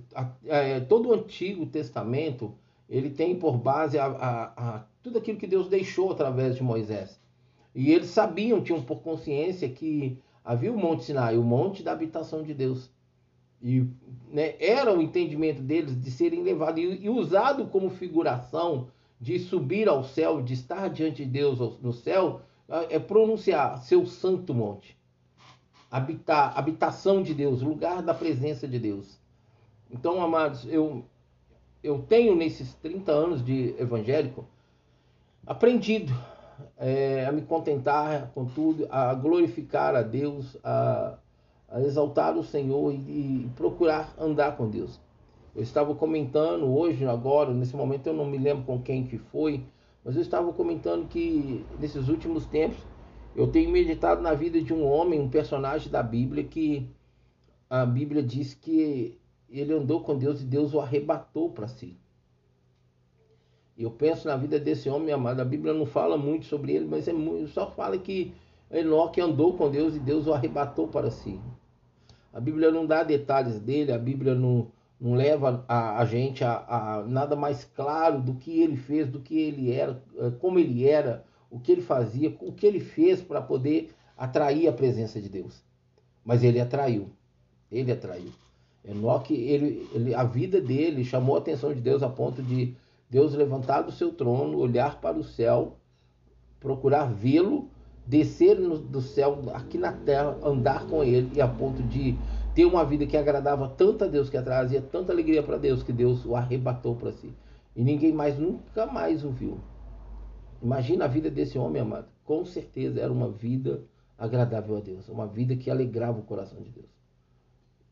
é, 0.48 0.80
todo 0.80 1.10
o 1.10 1.14
Antigo 1.14 1.68
Testamento 1.68 2.56
ele 2.90 3.12
tem 3.12 3.36
por 3.36 3.56
base 3.56 4.00
a, 4.00 4.06
a, 4.06 4.44
a, 4.58 4.84
tudo 5.04 5.20
aquilo 5.20 5.38
que 5.38 5.46
Deus 5.46 5.68
deixou 5.68 6.12
através 6.12 6.56
de 6.56 6.64
Moisés. 6.64 7.22
E 7.76 7.92
eles 7.92 8.10
sabiam, 8.10 8.64
tinham 8.64 8.82
por 8.82 9.02
consciência 9.02 9.70
que 9.70 10.18
havia 10.44 10.72
o 10.72 10.78
Monte 10.78 11.06
Sinai, 11.06 11.38
o 11.38 11.44
monte 11.44 11.84
da 11.84 11.92
habitação 11.92 12.44
de 12.44 12.54
Deus. 12.54 12.92
E 13.62 13.86
né, 14.30 14.56
era 14.60 14.94
o 14.94 15.02
entendimento 15.02 15.62
deles 15.62 16.00
de 16.00 16.12
serem 16.12 16.44
levados 16.44 16.84
e, 16.84 17.06
e 17.06 17.10
usado 17.10 17.68
como 17.68 17.90
figuração 17.90 18.88
de 19.20 19.40
subir 19.40 19.88
ao 19.88 20.04
céu, 20.04 20.42
de 20.42 20.54
estar 20.54 20.90
diante 20.90 21.24
de 21.24 21.32
Deus 21.32 21.60
no 21.82 21.94
céu, 21.94 22.42
é 22.90 23.00
pronunciar 23.00 23.78
seu 23.78 24.06
santo 24.06 24.54
monte. 24.54 24.98
Habitar, 25.90 26.58
habitação 26.58 27.24
de 27.24 27.34
Deus, 27.34 27.62
lugar 27.62 28.02
da 28.02 28.14
presença 28.14 28.68
de 28.68 28.80
Deus. 28.80 29.18
Então, 29.90 30.22
amados, 30.22 30.66
eu 30.66 31.06
eu 31.84 32.00
tenho 32.00 32.34
nesses 32.34 32.74
30 32.76 33.12
anos 33.12 33.46
de 33.46 33.76
evangélico 33.78 34.48
aprendido 35.46 36.14
é, 36.78 37.26
a 37.26 37.32
me 37.32 37.42
contentar 37.42 38.32
com 38.34 38.46
tudo, 38.46 38.88
a 38.90 39.14
glorificar 39.14 39.96
a 39.96 40.02
Deus, 40.02 40.58
a, 40.64 41.18
a 41.70 41.82
exaltar 41.82 42.38
o 42.38 42.44
Senhor 42.44 42.94
e, 42.94 42.96
e, 42.96 43.52
procurar 43.56 44.14
andar 44.18 44.56
com 44.58 44.70
Deus. 44.70 45.00
Eu 45.56 45.62
estava 45.62 45.94
comentando 45.94 46.66
hoje, 46.66 47.06
agora, 47.06 47.54
nesse 47.54 47.76
momento 47.76 48.08
eu 48.08 48.14
não 48.14 48.26
me 48.26 48.38
lembro 48.38 48.64
com 48.66 48.82
quem 48.82 49.06
que 49.06 49.18
foi, 49.18 49.64
mas 50.04 50.16
eu 50.16 50.22
estava 50.22 50.52
comentando 50.52 51.08
que 51.08 51.64
nesses 51.80 52.08
últimos 52.08 52.46
tempos 52.46 52.80
eu 53.36 53.48
tenho 53.48 53.72
meditado 53.72 54.22
na 54.22 54.34
vida 54.34 54.62
de 54.62 54.74
um 54.74 54.86
homem, 54.86 55.20
um 55.20 55.30
personagem 55.30 55.92
da 55.92 56.04
Bíblia 56.04 56.44
que 56.44 56.90
a 57.70 57.86
Bíblia 57.86 58.22
diz 58.22 58.54
que 58.54 59.20
ele 59.50 59.74
andou 59.74 60.02
com 60.02 60.18
Deus 60.18 60.42
e 60.42 60.46
Deus 60.46 60.74
o 60.74 60.80
arrebatou 60.80 61.50
para 61.50 61.68
si. 61.68 61.98
Eu 63.78 63.90
penso 63.90 64.28
na 64.28 64.36
vida 64.36 64.60
desse 64.60 64.90
homem 64.90 65.14
amado. 65.14 65.40
A 65.40 65.46
Bíblia 65.46 65.74
não 65.74 65.86
fala 65.86 66.18
muito 66.18 66.46
sobre 66.46 66.74
ele, 66.74 66.86
mas 66.86 67.08
é 67.08 67.14
muito, 67.14 67.48
só 67.50 67.70
fala 67.72 67.98
que 67.98 68.34
Enoque 68.72 69.20
andou 69.20 69.54
com 69.54 69.70
Deus 69.70 69.96
e 69.96 70.00
Deus 70.00 70.28
o 70.28 70.34
arrebatou 70.34 70.88
para 70.88 71.10
si. 71.10 71.40
A 72.32 72.40
Bíblia 72.40 72.72
não 72.72 72.86
dá 72.86 73.04
detalhes 73.04 73.60
dele, 73.60 73.92
a 73.92 73.98
Bíblia 73.98 74.34
não, 74.34 74.68
não 75.00 75.14
leva 75.14 75.64
a, 75.68 76.00
a 76.00 76.06
gente 76.06 76.44
a, 76.44 76.66
a, 76.68 77.04
nada 77.04 77.36
mais 77.36 77.64
claro 77.64 78.20
do 78.22 78.36
que 78.36 78.62
ele 78.62 78.78
fez, 78.78 79.08
do 79.08 79.20
que 79.20 79.38
ele 79.38 79.72
era, 79.72 80.02
eh, 80.18 80.32
como 80.40 80.58
ele 80.58 80.88
era, 80.88 81.24
o 81.52 81.60
que 81.60 81.72
ele 81.72 81.82
fazia, 81.82 82.36
o 82.42 82.52
que 82.52 82.66
ele 82.66 82.80
fez 82.80 83.22
para 83.22 83.42
poder 83.42 83.94
atrair 84.18 84.68
a 84.68 84.74
presença 84.74 85.22
de 85.22 85.30
Deus. 85.30 85.64
Mas 86.26 86.44
ele 86.44 86.60
atraiu. 86.60 87.10
Ele 87.72 87.92
atraiu. 87.92 88.32
Enoque, 88.84 89.34
ele, 89.34 89.88
ele, 89.94 90.16
a 90.16 90.24
vida 90.24 90.60
dele 90.60 91.06
chamou 91.06 91.36
a 91.36 91.40
atenção 91.40 91.74
de 91.74 91.80
Deus 91.80 92.02
a 92.02 92.10
ponto 92.10 92.42
de 92.42 92.76
Deus 93.14 93.34
levantar 93.36 93.84
do 93.84 93.92
seu 93.92 94.12
trono, 94.12 94.58
olhar 94.58 95.00
para 95.00 95.18
o 95.18 95.24
céu, 95.24 95.78
procurar 96.60 97.06
vê-lo, 97.06 97.70
descer 98.08 98.60
no, 98.60 98.78
do 98.78 99.02
céu 99.02 99.38
aqui 99.54 99.78
na 99.78 99.94
terra, 99.94 100.36
andar 100.44 100.88
com 100.88 101.04
ele 101.04 101.32
e 101.36 101.42
a 101.42 101.48
ponto 101.48 101.84
de 101.84 102.18
ter 102.56 102.66
uma 102.66 102.84
vida 102.84 103.06
que 103.06 103.16
agradava 103.16 103.70
tanto 103.70 104.04
a 104.04 104.08
Deus, 104.08 104.30
que 104.30 104.42
trazia 104.42 104.82
tanta 104.82 105.12
alegria 105.12 105.44
para 105.44 105.58
Deus, 105.58 105.84
que 105.84 105.94
Deus 105.94 106.26
o 106.26 106.36
arrebatou 106.36 106.96
para 106.96 107.12
si. 107.12 107.32
E 107.76 107.84
ninguém 107.84 108.12
mais, 108.12 108.40
nunca 108.40 108.88
mais 108.88 109.24
o 109.24 109.30
viu. 109.30 109.60
Imagina 110.62 111.06
a 111.06 111.08
vida 111.08 111.30
desse 111.30 111.58
homem, 111.58 111.82
amado. 111.82 112.08
Com 112.26 112.44
certeza 112.44 113.00
era 113.00 113.14
uma 113.14 113.30
vida 113.30 113.84
agradável 114.18 114.76
a 114.78 114.80
Deus, 114.80 115.08
uma 115.08 115.28
vida 115.28 115.56
que 115.56 115.70
alegrava 115.70 116.20
o 116.20 116.24
coração 116.24 116.60
de 116.62 116.72
Deus 116.72 116.94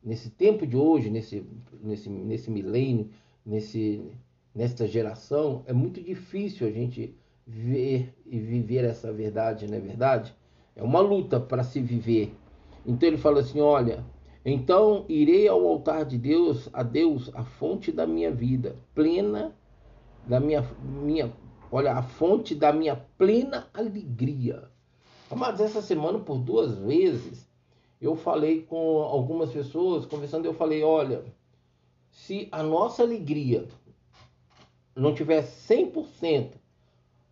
nesse 0.04 0.30
tempo 0.30 0.66
de 0.66 0.76
hoje, 0.76 1.10
nesse, 1.10 1.46
nesse, 1.82 2.10
nesse 2.10 2.50
milênio, 2.50 3.10
nesse, 3.46 4.02
nesta 4.54 4.88
geração, 4.88 5.64
é 5.66 5.74
muito 5.74 6.02
difícil 6.02 6.68
a 6.68 6.72
gente 6.72 7.16
ver 7.46 8.14
e 8.26 8.40
viver 8.40 8.84
essa 8.84 9.12
verdade, 9.12 9.68
não 9.68 9.78
é 9.78 9.80
verdade? 9.80 10.36
É 10.76 10.84
uma 10.84 11.00
luta 11.00 11.40
para 11.40 11.64
se 11.64 11.82
viver. 11.82 12.34
Então 12.86 13.08
ele 13.08 13.18
fala 13.18 13.42
assim: 13.42 13.60
olha, 13.60 14.06
então 14.46 15.06
irei 15.10 15.48
ao 15.48 15.66
altar 15.66 16.06
de 16.06 16.18
Deus, 16.18 16.70
a 16.74 16.84
Deus, 16.84 17.30
a 17.34 17.44
fonte 17.44 17.92
da 17.92 18.06
minha 18.08 18.32
vida, 18.32 18.76
plena 18.94 19.56
da 20.28 20.40
minha, 20.40 20.62
minha 20.84 21.32
olha, 21.72 21.94
a 21.94 22.04
fonte 22.04 22.54
da 22.54 22.72
minha 22.72 22.96
plena 23.18 23.68
alegria. 23.74 24.70
Amados, 25.30 25.62
essa 25.62 25.82
semana 25.82 26.20
por 26.20 26.38
duas 26.38 26.78
vezes 26.78 27.50
eu 28.02 28.16
falei 28.16 28.64
com 28.64 29.04
algumas 29.04 29.52
pessoas, 29.52 30.08
conversando, 30.08 30.46
eu 30.46 30.56
falei, 30.56 30.84
olha, 30.84 31.24
se 32.10 32.50
a 32.52 32.64
nossa 32.64 33.04
alegria 33.04 33.68
não 35.02 35.14
tiver 35.14 35.44
100% 35.44 36.52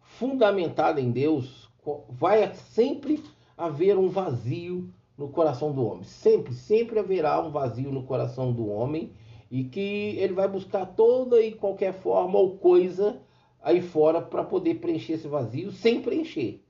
fundamentada 0.01 0.99
em 0.99 1.11
Deus, 1.11 1.69
vai 2.09 2.53
sempre 2.53 3.23
haver 3.57 3.97
um 3.97 4.09
vazio 4.09 4.89
no 5.17 5.29
coração 5.29 5.71
do 5.71 5.85
homem. 5.85 6.03
Sempre, 6.03 6.53
sempre 6.53 6.99
haverá 6.99 7.39
um 7.41 7.51
vazio 7.51 7.91
no 7.91 8.03
coração 8.03 8.51
do 8.51 8.67
homem 8.67 9.11
e 9.51 9.63
que 9.63 10.15
ele 10.17 10.33
vai 10.33 10.47
buscar 10.47 10.85
toda 10.85 11.41
e 11.41 11.51
qualquer 11.51 11.93
forma 11.93 12.37
ou 12.37 12.57
coisa 12.57 13.21
aí 13.61 13.81
fora 13.81 14.21
para 14.21 14.43
poder 14.43 14.75
preencher 14.75 15.13
esse 15.13 15.27
vazio 15.27 15.71
sem 15.71 16.01
preencher. 16.01 16.61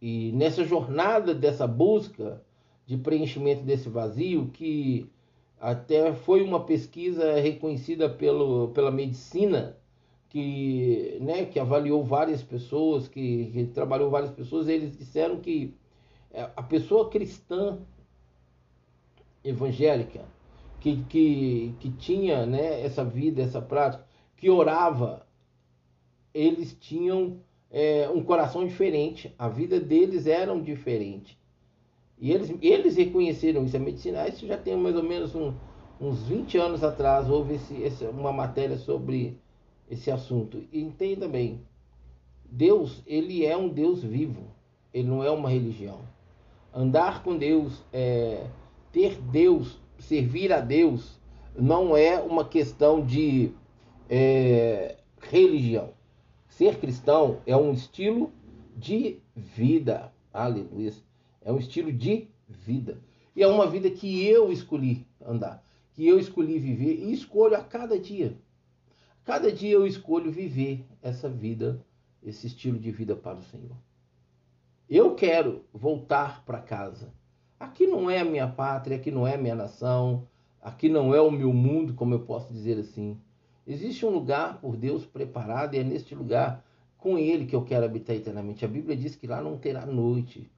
E 0.00 0.32
nessa 0.32 0.64
jornada 0.64 1.34
dessa 1.34 1.66
busca 1.66 2.42
de 2.86 2.96
preenchimento 2.96 3.62
desse 3.62 3.88
vazio, 3.88 4.48
que 4.48 5.08
até 5.62 6.12
foi 6.12 6.42
uma 6.42 6.64
pesquisa 6.64 7.40
reconhecida 7.40 8.10
pelo, 8.10 8.70
pela 8.70 8.90
medicina, 8.90 9.78
que, 10.28 11.16
né, 11.20 11.44
que 11.44 11.60
avaliou 11.60 12.02
várias 12.02 12.42
pessoas, 12.42 13.06
que, 13.06 13.46
que 13.52 13.66
trabalhou 13.66 14.10
várias 14.10 14.32
pessoas, 14.32 14.66
eles 14.66 14.96
disseram 14.98 15.38
que 15.38 15.72
é, 16.32 16.50
a 16.56 16.62
pessoa 16.64 17.08
cristã 17.08 17.78
evangélica 19.44 20.24
que, 20.80 21.04
que, 21.04 21.74
que 21.78 21.90
tinha 21.92 22.44
né, 22.44 22.84
essa 22.84 23.04
vida, 23.04 23.40
essa 23.40 23.62
prática, 23.62 24.04
que 24.36 24.50
orava, 24.50 25.24
eles 26.34 26.76
tinham 26.80 27.38
é, 27.70 28.10
um 28.10 28.24
coração 28.24 28.66
diferente, 28.66 29.32
a 29.38 29.48
vida 29.48 29.78
deles 29.78 30.26
era 30.26 30.52
diferente. 30.60 31.38
E 32.22 32.30
eles, 32.30 32.54
eles 32.62 32.96
reconheceram 32.96 33.64
isso. 33.64 33.76
A 33.76 33.80
medicina, 33.80 34.28
isso 34.28 34.46
já 34.46 34.56
tem 34.56 34.76
mais 34.76 34.94
ou 34.94 35.02
menos 35.02 35.34
um, 35.34 35.52
uns 36.00 36.22
20 36.22 36.56
anos 36.56 36.84
atrás, 36.84 37.28
houve 37.28 37.54
esse, 37.54 37.74
esse, 37.82 38.04
uma 38.04 38.32
matéria 38.32 38.78
sobre 38.78 39.36
esse 39.90 40.08
assunto. 40.08 40.62
E 40.70 40.80
entenda 40.80 41.26
bem, 41.26 41.60
Deus, 42.44 43.02
ele 43.08 43.44
é 43.44 43.56
um 43.56 43.68
Deus 43.68 44.04
vivo, 44.04 44.44
ele 44.94 45.08
não 45.08 45.24
é 45.24 45.30
uma 45.32 45.50
religião. 45.50 45.98
Andar 46.72 47.24
com 47.24 47.36
Deus, 47.36 47.82
é, 47.92 48.46
ter 48.92 49.20
Deus, 49.20 49.80
servir 49.98 50.52
a 50.52 50.60
Deus, 50.60 51.18
não 51.56 51.96
é 51.96 52.22
uma 52.22 52.44
questão 52.44 53.04
de 53.04 53.50
é, 54.08 54.96
religião. 55.20 55.90
Ser 56.48 56.78
cristão 56.78 57.38
é 57.44 57.56
um 57.56 57.72
estilo 57.72 58.30
de 58.76 59.18
vida. 59.34 60.12
Aleluia. 60.32 60.92
É 61.44 61.52
um 61.52 61.58
estilo 61.58 61.92
de 61.92 62.28
vida. 62.48 63.00
E 63.34 63.42
é 63.42 63.46
uma 63.46 63.66
vida 63.66 63.90
que 63.90 64.26
eu 64.26 64.52
escolhi 64.52 65.06
andar, 65.24 65.64
que 65.94 66.06
eu 66.06 66.18
escolhi 66.18 66.58
viver 66.58 66.94
e 66.94 67.12
escolho 67.12 67.56
a 67.56 67.62
cada 67.62 67.98
dia. 67.98 68.36
Cada 69.24 69.50
dia 69.50 69.72
eu 69.72 69.86
escolho 69.86 70.30
viver 70.30 70.84
essa 71.00 71.28
vida, 71.28 71.84
esse 72.22 72.46
estilo 72.46 72.78
de 72.78 72.90
vida 72.90 73.14
para 73.14 73.38
o 73.38 73.42
Senhor. 73.42 73.76
Eu 74.88 75.14
quero 75.14 75.64
voltar 75.72 76.44
para 76.44 76.60
casa. 76.60 77.12
Aqui 77.58 77.86
não 77.86 78.10
é 78.10 78.18
a 78.18 78.24
minha 78.24 78.48
pátria, 78.48 78.96
aqui 78.96 79.10
não 79.10 79.26
é 79.26 79.36
a 79.36 79.38
minha 79.38 79.54
nação, 79.54 80.26
aqui 80.60 80.88
não 80.88 81.14
é 81.14 81.20
o 81.20 81.30
meu 81.30 81.52
mundo, 81.52 81.94
como 81.94 82.12
eu 82.12 82.20
posso 82.20 82.52
dizer 82.52 82.78
assim. 82.78 83.18
Existe 83.66 84.04
um 84.04 84.10
lugar 84.10 84.60
por 84.60 84.76
Deus 84.76 85.06
preparado 85.06 85.74
e 85.74 85.78
é 85.78 85.84
neste 85.84 86.14
lugar 86.14 86.64
com 86.98 87.16
Ele 87.16 87.46
que 87.46 87.54
eu 87.54 87.64
quero 87.64 87.84
habitar 87.84 88.16
eternamente. 88.16 88.64
A 88.64 88.68
Bíblia 88.68 88.96
diz 88.96 89.14
que 89.14 89.26
lá 89.26 89.40
não 89.40 89.56
terá 89.56 89.86
noite, 89.86 90.50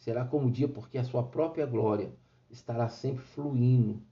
será 0.00 0.24
como 0.24 0.50
dia, 0.50 0.66
porque 0.66 0.98
a 0.98 1.04
sua 1.04 1.22
própria 1.22 1.64
glória 1.64 2.10
estará 2.50 2.88
sempre 2.88 3.22
fluindo. 3.22 4.02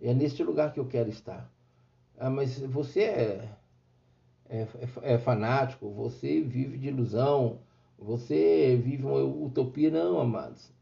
É 0.00 0.14
neste 0.14 0.42
lugar 0.42 0.72
que 0.72 0.80
eu 0.80 0.86
quero 0.86 1.10
estar. 1.10 1.52
Ah, 2.18 2.30
mas 2.30 2.58
você 2.60 3.02
é, 3.02 3.48
é, 4.48 4.60
é, 4.62 5.14
é 5.14 5.18
fanático, 5.18 5.90
você 5.90 6.40
vive 6.40 6.78
de 6.78 6.88
ilusão, 6.88 7.58
você 7.98 8.80
vive 8.82 9.04
uma 9.04 9.22
utopia. 9.22 9.90
Não, 9.90 10.18
amados. 10.18 10.72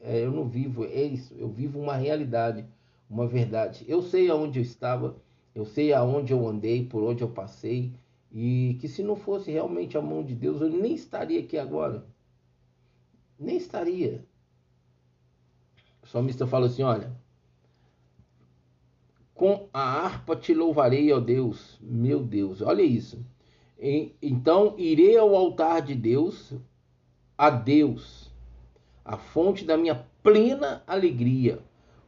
É, 0.00 0.24
eu 0.24 0.32
não 0.32 0.48
vivo, 0.48 0.84
é 0.84 1.02
isso. 1.04 1.32
Eu 1.38 1.48
vivo 1.48 1.78
uma 1.78 1.94
realidade, 1.94 2.66
uma 3.08 3.28
verdade. 3.28 3.84
Eu 3.86 4.02
sei 4.02 4.28
aonde 4.28 4.58
eu 4.58 4.62
estava 4.62 5.16
eu 5.54 5.64
sei 5.64 5.92
aonde 5.92 6.32
eu 6.32 6.46
andei, 6.48 6.84
por 6.84 7.02
onde 7.04 7.22
eu 7.22 7.28
passei, 7.30 7.92
e 8.32 8.76
que 8.80 8.88
se 8.88 9.02
não 9.04 9.14
fosse 9.14 9.52
realmente 9.52 9.96
a 9.96 10.02
mão 10.02 10.24
de 10.24 10.34
Deus, 10.34 10.60
eu 10.60 10.68
nem 10.68 10.94
estaria 10.94 11.38
aqui 11.40 11.56
agora. 11.56 12.04
Nem 13.38 13.56
estaria. 13.56 14.24
O 16.02 16.06
salmista 16.06 16.46
fala 16.46 16.66
assim: 16.66 16.82
olha, 16.82 17.12
com 19.34 19.68
a 19.72 19.80
harpa 19.80 20.36
te 20.36 20.54
louvarei, 20.54 21.12
ó 21.12 21.18
Deus, 21.18 21.78
meu 21.82 22.22
Deus. 22.22 22.62
Olha 22.62 22.82
isso. 22.82 23.24
Então 24.22 24.74
irei 24.78 25.18
ao 25.18 25.34
altar 25.34 25.82
de 25.82 25.94
Deus, 25.94 26.54
a 27.36 27.50
Deus, 27.50 28.32
a 29.04 29.16
fonte 29.16 29.64
da 29.64 29.76
minha 29.76 30.06
plena 30.22 30.82
alegria. 30.86 31.58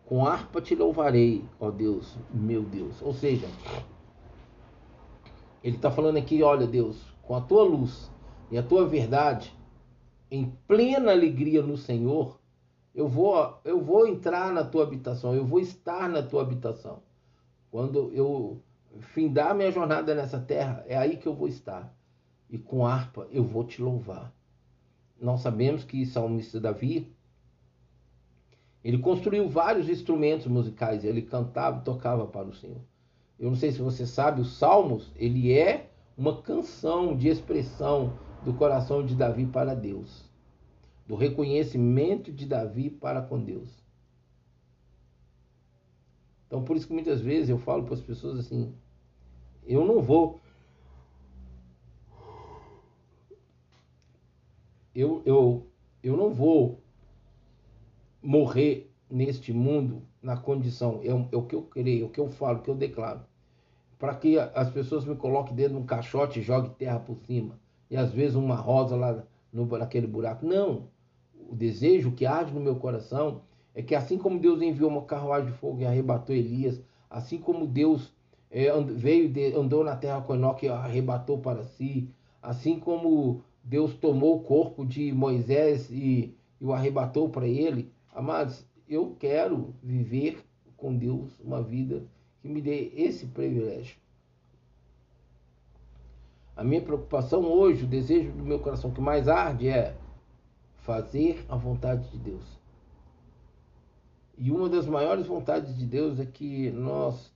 Com 0.06 0.24
harpa 0.24 0.60
te 0.60 0.74
louvarei, 0.74 1.44
ó 1.58 1.70
Deus, 1.70 2.16
meu 2.32 2.62
Deus. 2.62 3.02
Ou 3.02 3.12
seja, 3.12 3.48
ele 5.64 5.74
está 5.74 5.90
falando 5.90 6.16
aqui, 6.16 6.44
olha 6.44 6.64
Deus, 6.64 6.96
com 7.22 7.34
a 7.34 7.40
tua 7.40 7.64
luz 7.64 8.08
e 8.48 8.56
a 8.56 8.62
tua 8.62 8.86
verdade, 8.86 9.52
em 10.30 10.50
plena 10.66 11.12
alegria 11.12 11.62
no 11.62 11.76
Senhor, 11.76 12.40
eu 12.94 13.08
vou, 13.08 13.60
eu 13.64 13.80
vou 13.80 14.06
entrar 14.06 14.52
na 14.52 14.64
tua 14.64 14.82
habitação, 14.82 15.34
eu 15.34 15.44
vou 15.44 15.60
estar 15.60 16.08
na 16.08 16.22
tua 16.22 16.42
habitação. 16.42 17.02
Quando 17.70 18.10
eu 18.12 18.62
findar 19.00 19.54
minha 19.54 19.70
jornada 19.70 20.14
nessa 20.14 20.40
terra, 20.40 20.84
é 20.86 20.96
aí 20.96 21.16
que 21.16 21.26
eu 21.26 21.34
vou 21.34 21.46
estar. 21.48 21.94
E 22.48 22.56
com 22.56 22.86
harpa 22.86 23.28
eu 23.30 23.44
vou 23.44 23.64
te 23.64 23.82
louvar. 23.82 24.32
Nós 25.20 25.40
sabemos 25.40 25.84
que 25.84 26.06
salmista 26.06 26.60
Davi, 26.60 27.14
ele 28.82 28.98
construiu 28.98 29.48
vários 29.48 29.88
instrumentos 29.88 30.46
musicais, 30.46 31.04
ele 31.04 31.22
cantava 31.22 31.80
e 31.80 31.84
tocava 31.84 32.26
para 32.26 32.46
o 32.46 32.54
Senhor. 32.54 32.80
Eu 33.38 33.50
não 33.50 33.56
sei 33.56 33.72
se 33.72 33.82
você 33.82 34.06
sabe, 34.06 34.40
os 34.40 34.56
Salmos, 34.56 35.12
ele 35.16 35.52
é 35.52 35.90
uma 36.16 36.40
canção 36.40 37.14
de 37.14 37.28
expressão 37.28 38.18
do 38.46 38.54
coração 38.54 39.04
de 39.04 39.16
Davi 39.16 39.44
para 39.44 39.74
Deus, 39.74 40.30
do 41.04 41.16
reconhecimento 41.16 42.32
de 42.32 42.46
Davi 42.46 42.88
para 42.88 43.20
com 43.20 43.42
Deus. 43.42 43.68
Então, 46.46 46.62
por 46.62 46.76
isso 46.76 46.86
que 46.86 46.92
muitas 46.92 47.20
vezes 47.20 47.48
eu 47.48 47.58
falo 47.58 47.82
para 47.82 47.94
as 47.94 48.00
pessoas 48.00 48.38
assim: 48.38 48.72
eu 49.66 49.84
não 49.84 50.00
vou. 50.00 50.40
Eu, 54.94 55.22
eu, 55.26 55.66
eu 56.00 56.16
não 56.16 56.32
vou 56.32 56.80
morrer 58.22 58.94
neste 59.10 59.52
mundo 59.52 60.02
na 60.22 60.36
condição, 60.36 61.00
é, 61.02 61.08
é, 61.08 61.36
o 61.36 61.42
que 61.42 61.54
eu 61.54 61.62
creio, 61.62 62.04
é 62.04 62.06
o 62.06 62.10
que 62.10 62.20
eu 62.20 62.28
falo, 62.28 62.58
é 62.58 62.60
o 62.60 62.62
que 62.62 62.70
eu 62.70 62.74
declaro, 62.76 63.20
para 63.98 64.14
que 64.14 64.38
as 64.38 64.70
pessoas 64.70 65.04
me 65.04 65.16
coloquem 65.16 65.54
dentro 65.54 65.74
de 65.74 65.82
um 65.82 65.86
caixote 65.86 66.38
e 66.38 66.42
joguem 66.42 66.72
terra 66.72 66.98
por 66.98 67.16
cima, 67.18 67.60
e 67.90 67.96
às 67.96 68.12
vezes 68.12 68.36
uma 68.36 68.54
rosa 68.54 68.96
lá 68.96 69.24
no, 69.52 69.66
naquele 69.66 70.06
buraco. 70.06 70.46
Não! 70.46 70.88
O 71.48 71.54
desejo 71.54 72.12
que 72.12 72.26
arde 72.26 72.52
no 72.52 72.60
meu 72.60 72.76
coração 72.76 73.42
é 73.74 73.82
que 73.82 73.94
assim 73.94 74.18
como 74.18 74.38
Deus 74.38 74.60
enviou 74.60 74.90
uma 74.90 75.02
carruagem 75.02 75.50
de 75.50 75.58
fogo 75.58 75.80
e 75.80 75.86
arrebatou 75.86 76.34
Elias, 76.34 76.80
assim 77.08 77.38
como 77.38 77.66
Deus 77.66 78.12
é, 78.50 78.68
veio, 78.82 79.28
de, 79.28 79.54
andou 79.54 79.84
na 79.84 79.94
terra 79.94 80.20
com 80.20 80.34
Enoque 80.34 80.66
e 80.66 80.68
arrebatou 80.68 81.38
para 81.38 81.62
si, 81.62 82.08
assim 82.42 82.80
como 82.80 83.42
Deus 83.62 83.94
tomou 83.94 84.36
o 84.36 84.42
corpo 84.42 84.84
de 84.84 85.12
Moisés 85.12 85.90
e, 85.90 86.34
e 86.60 86.64
o 86.64 86.72
arrebatou 86.72 87.28
para 87.28 87.46
ele, 87.46 87.92
Amados, 88.16 88.64
eu 88.88 89.14
quero 89.20 89.74
viver 89.82 90.42
com 90.74 90.96
Deus 90.96 91.38
uma 91.38 91.62
vida 91.62 92.02
que 92.40 92.48
me 92.48 92.62
dê 92.62 92.90
esse 92.96 93.26
privilégio. 93.26 93.98
A 96.56 96.64
minha 96.64 96.80
preocupação 96.80 97.42
hoje, 97.42 97.84
o 97.84 97.86
desejo 97.86 98.32
do 98.32 98.42
meu 98.42 98.58
coração 98.58 98.90
que 98.90 99.00
mais 99.00 99.28
arde 99.28 99.68
é 99.68 99.94
fazer 100.78 101.44
a 101.48 101.56
vontade 101.56 102.08
de 102.10 102.18
Deus. 102.18 102.44
E 104.38 104.50
uma 104.50 104.68
das 104.68 104.86
maiores 104.86 105.26
vontades 105.26 105.76
de 105.76 105.84
Deus 105.84 106.18
é 106.18 106.24
que 106.24 106.70
nós 106.70 107.30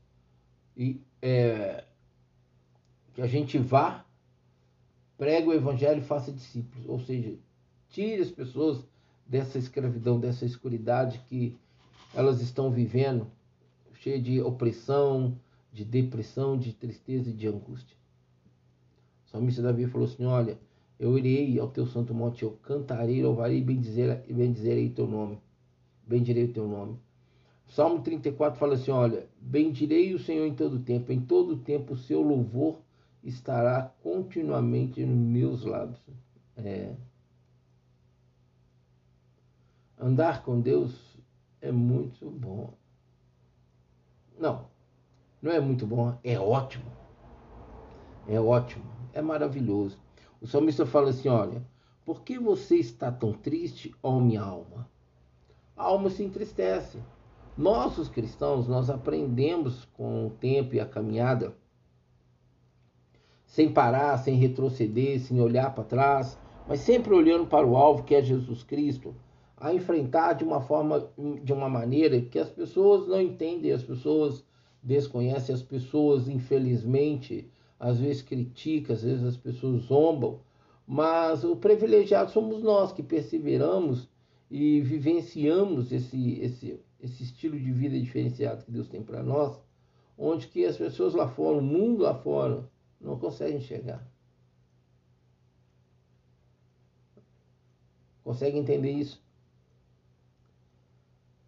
é, 1.20 1.84
que 3.12 3.20
a 3.20 3.26
gente 3.26 3.58
vá, 3.58 4.04
pregue 5.18 5.48
o 5.48 5.52
evangelho 5.52 6.00
e 6.00 6.04
faça 6.04 6.32
discípulos, 6.32 6.88
ou 6.88 6.98
seja, 7.00 7.36
tire 7.90 8.22
as 8.22 8.30
pessoas 8.30 8.82
dessa 9.26 9.58
escravidão, 9.58 10.18
dessa 10.18 10.46
escuridade 10.46 11.20
que 11.28 11.58
elas 12.14 12.40
estão 12.40 12.70
vivendo, 12.70 13.26
cheia 13.94 14.20
de 14.20 14.40
opressão, 14.40 15.38
de 15.70 15.84
depressão, 15.84 16.56
de 16.56 16.72
tristeza 16.72 17.28
e 17.28 17.34
de 17.34 17.46
angústia. 17.46 17.99
O 19.30 19.32
salmista 19.32 19.62
Davi 19.62 19.86
falou 19.86 20.08
assim: 20.08 20.24
Olha, 20.24 20.58
eu 20.98 21.16
irei 21.16 21.56
ao 21.60 21.68
teu 21.68 21.86
santo 21.86 22.12
monte, 22.12 22.42
eu 22.42 22.58
cantarei, 22.62 23.22
louvarei 23.22 23.58
e 23.58 23.64
bendizer, 23.64 24.24
bendizerei 24.28 24.90
teu 24.90 25.06
nome. 25.06 25.38
Bendirei 26.04 26.46
o 26.46 26.52
teu 26.52 26.66
nome. 26.66 26.98
Salmo 27.68 28.02
34 28.02 28.58
fala 28.58 28.74
assim: 28.74 28.90
Olha, 28.90 29.28
bendirei 29.40 30.12
o 30.12 30.18
Senhor 30.18 30.44
em 30.44 30.54
todo 30.54 30.80
tempo, 30.80 31.12
em 31.12 31.20
todo 31.20 31.56
tempo 31.56 31.94
o 31.94 31.96
seu 31.96 32.20
louvor 32.20 32.80
estará 33.22 33.94
continuamente 34.02 35.04
nos 35.04 35.16
meus 35.16 35.64
lábios. 35.64 36.00
É, 36.56 36.92
Andar 39.96 40.42
com 40.42 40.58
Deus 40.58 41.18
é 41.60 41.70
muito 41.70 42.30
bom. 42.30 42.72
Não, 44.38 44.66
não 45.42 45.52
é 45.52 45.60
muito 45.60 45.86
bom, 45.86 46.18
é 46.24 46.38
ótimo. 46.40 46.90
É 48.26 48.40
ótimo, 48.40 48.84
é 49.12 49.22
maravilhoso. 49.22 49.98
O 50.40 50.46
salmista 50.46 50.86
fala 50.86 51.10
assim: 51.10 51.28
olha, 51.28 51.62
por 52.04 52.22
que 52.22 52.38
você 52.38 52.76
está 52.76 53.12
tão 53.12 53.32
triste, 53.32 53.94
ó 54.02 54.18
minha 54.18 54.42
alma? 54.42 54.88
A 55.76 55.84
alma 55.84 56.10
se 56.10 56.22
entristece. 56.22 56.98
Nós, 57.56 57.98
os 57.98 58.08
cristãos, 58.08 58.66
nós 58.66 58.88
aprendemos 58.88 59.84
com 59.92 60.26
o 60.26 60.30
tempo 60.30 60.74
e 60.74 60.80
a 60.80 60.86
caminhada, 60.86 61.54
sem 63.44 63.72
parar, 63.72 64.16
sem 64.18 64.36
retroceder, 64.36 65.20
sem 65.20 65.40
olhar 65.40 65.74
para 65.74 65.84
trás, 65.84 66.38
mas 66.66 66.80
sempre 66.80 67.12
olhando 67.12 67.46
para 67.46 67.66
o 67.66 67.76
alvo 67.76 68.04
que 68.04 68.14
é 68.14 68.22
Jesus 68.22 68.62
Cristo, 68.62 69.14
a 69.56 69.74
enfrentar 69.74 70.34
de 70.34 70.44
uma 70.44 70.60
forma, 70.60 71.10
de 71.42 71.52
uma 71.52 71.68
maneira 71.68 72.20
que 72.20 72.38
as 72.38 72.48
pessoas 72.48 73.06
não 73.06 73.20
entendem, 73.20 73.72
as 73.72 73.82
pessoas 73.82 74.44
desconhecem, 74.82 75.54
as 75.54 75.62
pessoas, 75.62 76.28
infelizmente, 76.28 77.50
às 77.80 77.98
vezes 77.98 78.20
criticam, 78.20 78.94
às 78.94 79.02
vezes 79.02 79.24
as 79.24 79.36
pessoas 79.38 79.84
zombam, 79.84 80.40
mas 80.86 81.42
o 81.44 81.56
privilegiado 81.56 82.30
somos 82.30 82.62
nós 82.62 82.92
que 82.92 83.02
perseveramos 83.02 84.06
e 84.50 84.82
vivenciamos 84.82 85.90
esse, 85.90 86.40
esse, 86.40 86.78
esse 87.00 87.22
estilo 87.22 87.58
de 87.58 87.72
vida 87.72 87.98
diferenciado 87.98 88.64
que 88.64 88.70
Deus 88.70 88.86
tem 88.88 89.02
para 89.02 89.22
nós, 89.22 89.58
onde 90.18 90.46
que 90.48 90.66
as 90.66 90.76
pessoas 90.76 91.14
lá 91.14 91.26
fora, 91.26 91.56
o 91.56 91.62
mundo 91.62 92.02
lá 92.02 92.14
fora, 92.14 92.68
não 93.00 93.18
conseguem 93.18 93.60
chegar. 93.60 94.06
Consegue 98.22 98.58
entender 98.58 98.92
isso? 98.92 99.24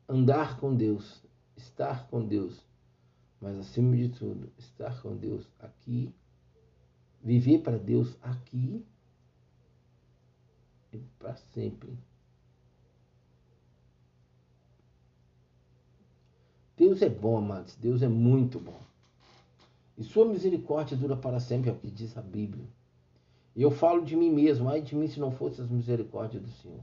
Andar 0.08 0.58
com 0.58 0.74
Deus, 0.74 1.22
estar 1.56 2.08
com 2.08 2.26
Deus, 2.26 2.64
mas 3.40 3.58
acima 3.58 3.96
de 3.96 4.08
tudo, 4.08 4.50
estar 4.56 5.02
com 5.02 5.16
Deus 5.16 5.46
aqui, 5.58 6.14
viver 7.22 7.58
para 7.58 7.78
Deus 7.78 8.16
aqui 8.22 8.84
e 10.92 10.98
para 11.18 11.36
sempre. 11.36 11.96
Deus 16.76 17.00
é 17.00 17.08
bom, 17.08 17.38
amados. 17.38 17.76
Deus 17.76 18.02
é 18.02 18.08
muito 18.08 18.58
bom. 18.58 18.80
E 19.96 20.02
sua 20.02 20.26
misericórdia 20.26 20.96
dura 20.96 21.16
para 21.16 21.38
sempre, 21.38 21.70
é 21.70 21.72
o 21.72 21.76
que 21.76 21.90
diz 21.90 22.16
a 22.16 22.22
Bíblia. 22.22 22.64
E 23.54 23.62
eu 23.62 23.70
falo 23.70 24.02
de 24.02 24.16
mim 24.16 24.30
mesmo, 24.30 24.68
ai 24.68 24.80
de 24.80 24.96
mim 24.96 25.06
se 25.06 25.20
não 25.20 25.30
fosse 25.30 25.60
as 25.60 25.68
misericórdias 25.68 26.42
do 26.42 26.50
Senhor. 26.50 26.80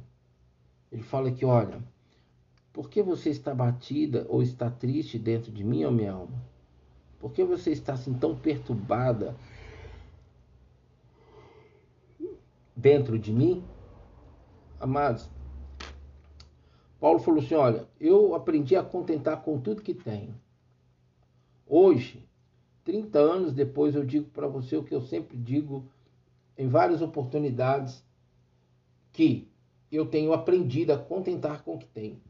Ele 0.91 1.01
fala 1.01 1.31
que, 1.31 1.43
olha, 1.43 1.83
por 2.71 2.89
que 2.89 3.01
você 3.01 3.29
está 3.29 3.53
batida 3.53 4.25
ou 4.29 4.41
está 4.41 4.69
triste 4.69 5.17
dentro 5.17 5.51
de 5.51 5.63
mim, 5.63 5.83
ó 5.83 5.91
minha 5.91 6.13
alma? 6.13 6.41
Por 7.19 7.33
que 7.33 7.43
você 7.43 7.71
está 7.71 7.93
assim 7.93 8.13
tão 8.13 8.35
perturbada 8.35 9.35
dentro 12.79 13.19
de 13.19 13.31
mim? 13.33 13.63
Amados, 14.79 15.29
Paulo 16.99 17.19
falou 17.19 17.41
assim: 17.41 17.55
olha, 17.55 17.87
eu 17.99 18.33
aprendi 18.33 18.75
a 18.75 18.83
contentar 18.83 19.41
com 19.41 19.59
tudo 19.59 19.81
que 19.81 19.93
tenho. 19.93 20.33
Hoje, 21.67 22.27
30 22.83 23.19
anos 23.19 23.53
depois, 23.53 23.95
eu 23.95 24.03
digo 24.03 24.29
para 24.29 24.47
você 24.47 24.75
o 24.77 24.83
que 24.83 24.95
eu 24.95 25.01
sempre 25.01 25.37
digo 25.37 25.85
em 26.57 26.67
várias 26.67 27.01
oportunidades: 27.01 28.03
que 29.11 29.47
eu 29.91 30.05
tenho 30.05 30.33
aprendido 30.33 30.93
a 30.93 30.97
contentar 30.97 31.63
com 31.63 31.75
o 31.75 31.77
que 31.77 31.87
tenho. 31.87 32.21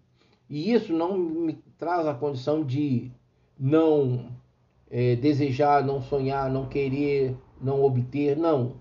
E 0.49 0.73
isso 0.73 0.91
não 0.93 1.17
me 1.17 1.53
traz 1.77 2.07
a 2.07 2.13
condição 2.13 2.63
de 2.63 3.11
não 3.57 4.31
é, 4.89 5.15
desejar, 5.15 5.85
não 5.85 6.01
sonhar, 6.01 6.49
não 6.49 6.67
querer, 6.67 7.37
não 7.61 7.83
obter. 7.83 8.35
Não. 8.35 8.77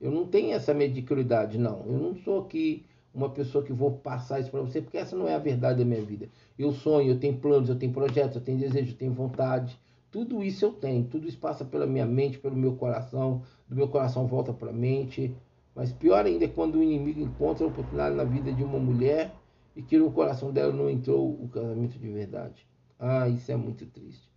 Eu 0.00 0.10
não 0.10 0.26
tenho 0.26 0.52
essa 0.52 0.72
mediocridade, 0.72 1.58
não. 1.58 1.84
Eu 1.86 1.98
não 1.98 2.14
sou 2.14 2.40
aqui 2.40 2.86
uma 3.12 3.28
pessoa 3.28 3.62
que 3.62 3.72
vou 3.72 3.92
passar 3.92 4.40
isso 4.40 4.50
para 4.50 4.62
você, 4.62 4.80
porque 4.80 4.96
essa 4.96 5.16
não 5.16 5.28
é 5.28 5.34
a 5.34 5.38
verdade 5.38 5.80
da 5.80 5.84
minha 5.84 6.02
vida. 6.02 6.28
Eu 6.58 6.72
sonho, 6.72 7.10
eu 7.10 7.18
tenho 7.18 7.36
planos, 7.36 7.68
eu 7.68 7.76
tenho 7.76 7.92
projetos, 7.92 8.36
eu 8.36 8.42
tenho 8.42 8.58
desejos, 8.58 8.92
eu 8.92 8.98
tenho 8.98 9.12
vontade. 9.12 9.78
Tudo 10.10 10.42
isso 10.42 10.64
eu 10.64 10.72
tenho, 10.72 11.04
tudo 11.04 11.28
isso 11.28 11.38
passa 11.38 11.64
pela 11.64 11.86
minha 11.86 12.06
mente, 12.06 12.38
pelo 12.38 12.56
meu 12.56 12.74
coração, 12.76 13.42
do 13.68 13.76
meu 13.76 13.88
coração 13.88 14.26
volta 14.26 14.52
para 14.52 14.70
a 14.70 14.72
mente. 14.72 15.34
Mas 15.74 15.92
pior 15.92 16.24
ainda 16.24 16.44
é 16.44 16.48
quando 16.48 16.76
o 16.76 16.82
inimigo 16.82 17.20
encontra 17.20 17.64
a 17.64 17.68
oportunidade 17.68 18.16
na 18.16 18.24
vida 18.24 18.52
de 18.52 18.64
uma 18.64 18.78
mulher 18.78 19.34
e 19.76 19.82
que 19.82 19.98
no 19.98 20.10
coração 20.10 20.50
dela 20.50 20.72
não 20.72 20.88
entrou 20.90 21.30
o 21.30 21.48
casamento 21.48 21.98
de 21.98 22.08
verdade. 22.08 22.66
Ah, 22.98 23.28
isso 23.28 23.52
é 23.52 23.56
muito 23.56 23.86
triste. 23.86 24.28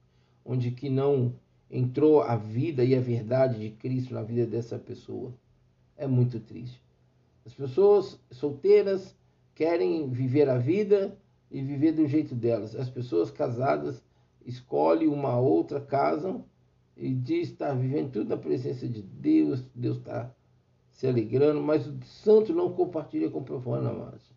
Onde 0.45 0.71
que 0.71 0.89
não 0.89 1.33
entrou 1.69 2.21
a 2.21 2.35
vida 2.35 2.83
e 2.83 2.95
a 2.95 3.01
verdade 3.01 3.59
de 3.59 3.71
Cristo 3.71 4.13
na 4.13 4.21
vida 4.21 4.45
dessa 4.45 4.77
pessoa. 4.77 5.33
É 5.97 6.07
muito 6.07 6.39
triste. 6.39 6.81
As 7.45 7.53
pessoas 7.53 8.19
solteiras 8.31 9.15
querem 9.53 10.09
viver 10.09 10.49
a 10.49 10.57
vida 10.57 11.17
e 11.51 11.61
viver 11.61 11.91
do 11.91 12.07
jeito 12.07 12.33
delas. 12.33 12.75
As 12.75 12.89
pessoas 12.89 13.29
casadas 13.29 14.03
escolhem 14.45 15.07
uma 15.07 15.37
outra, 15.39 15.79
casam 15.79 16.45
e 16.95 17.13
diz 17.13 17.49
estar 17.49 17.73
vivendo 17.73 18.11
tudo 18.11 18.29
na 18.29 18.37
presença 18.37 18.87
de 18.87 19.01
Deus, 19.01 19.63
Deus 19.73 19.97
está 19.97 20.33
se 20.91 21.07
alegrando, 21.07 21.61
mas 21.61 21.87
o 21.87 21.99
santo 22.03 22.53
não 22.53 22.71
compartilha 22.71 23.29
com 23.29 23.39
o 23.39 23.43
profano, 23.43 23.89
amados. 23.89 24.31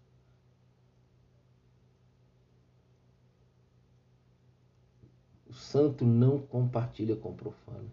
O 5.47 5.53
santo 5.53 6.05
não 6.05 6.38
compartilha 6.38 7.14
com 7.16 7.31
o 7.31 7.35
profano. 7.35 7.90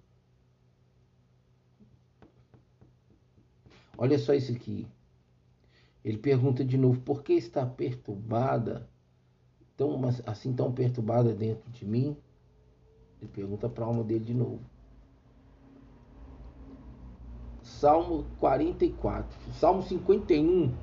Olha 3.97 4.17
só 4.17 4.33
isso 4.33 4.51
aqui. 4.51 4.87
Ele 6.03 6.17
pergunta 6.17 6.65
de 6.65 6.77
novo: 6.77 6.99
por 7.01 7.23
que 7.23 7.33
está 7.33 7.65
perturbada, 7.65 8.89
tão, 9.77 10.01
assim 10.25 10.53
tão 10.53 10.71
perturbada 10.71 11.33
dentro 11.33 11.69
de 11.71 11.85
mim? 11.85 12.17
Ele 13.21 13.31
pergunta 13.31 13.69
para 13.69 13.85
a 13.85 13.87
alma 13.87 14.03
dele 14.03 14.25
de 14.25 14.33
novo. 14.33 14.59
Salmo 17.61 18.25
44, 18.39 19.37
Salmo 19.53 19.81
51. 19.81 20.73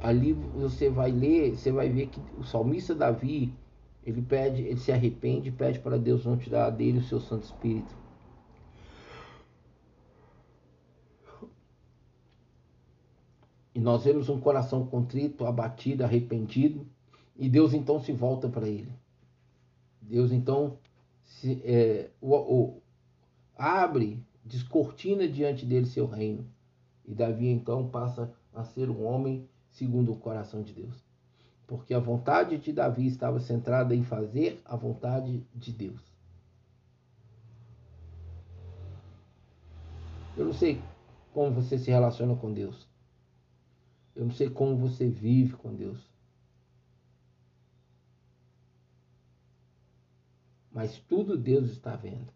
Ali 0.00 0.32
você 0.32 0.90
vai 0.90 1.10
ler, 1.10 1.56
você 1.56 1.72
vai 1.72 1.88
ver 1.88 2.08
que 2.08 2.20
o 2.38 2.44
salmista 2.44 2.94
Davi, 2.94 3.54
ele 4.04 4.20
pede, 4.20 4.62
ele 4.62 4.78
se 4.78 4.92
arrepende, 4.92 5.50
pede 5.50 5.78
para 5.80 5.98
Deus 5.98 6.26
não 6.26 6.36
tirar 6.36 6.70
dele 6.70 6.98
o 6.98 7.02
seu 7.02 7.18
Santo 7.18 7.44
Espírito. 7.44 8.03
Nós 13.84 14.02
vemos 14.02 14.30
um 14.30 14.40
coração 14.40 14.86
contrito, 14.86 15.44
abatido, 15.44 16.04
arrependido, 16.04 16.86
e 17.36 17.50
Deus 17.50 17.74
então 17.74 18.00
se 18.00 18.12
volta 18.12 18.48
para 18.48 18.66
ele. 18.66 18.90
Deus 20.00 20.32
então 20.32 20.78
se, 21.22 21.60
é, 21.62 22.08
o, 22.18 22.34
o, 22.34 22.82
abre, 23.54 24.24
descortina 24.42 25.28
diante 25.28 25.66
dele 25.66 25.84
seu 25.84 26.06
reino. 26.06 26.46
E 27.04 27.14
Davi 27.14 27.46
então 27.46 27.86
passa 27.86 28.32
a 28.54 28.64
ser 28.64 28.88
um 28.88 29.04
homem 29.04 29.46
segundo 29.70 30.12
o 30.12 30.16
coração 30.16 30.62
de 30.62 30.72
Deus. 30.72 31.04
Porque 31.66 31.92
a 31.92 31.98
vontade 31.98 32.56
de 32.56 32.72
Davi 32.72 33.06
estava 33.06 33.38
centrada 33.38 33.94
em 33.94 34.02
fazer 34.02 34.62
a 34.64 34.76
vontade 34.76 35.46
de 35.54 35.72
Deus. 35.72 36.00
Eu 40.38 40.46
não 40.46 40.54
sei 40.54 40.80
como 41.34 41.50
você 41.50 41.76
se 41.76 41.90
relaciona 41.90 42.34
com 42.34 42.50
Deus. 42.50 42.93
Eu 44.14 44.24
não 44.24 44.32
sei 44.32 44.48
como 44.48 44.76
você 44.76 45.08
vive 45.08 45.56
com 45.56 45.74
Deus. 45.74 46.12
Mas 50.70 50.98
tudo 50.98 51.36
Deus 51.36 51.70
está 51.70 51.96
vendo. 51.96 52.32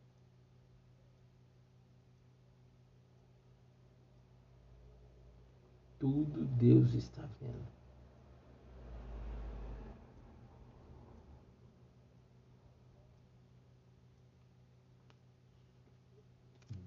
Tudo 5.98 6.44
Deus 6.44 6.94
está 6.94 7.28
vendo. 7.40 7.66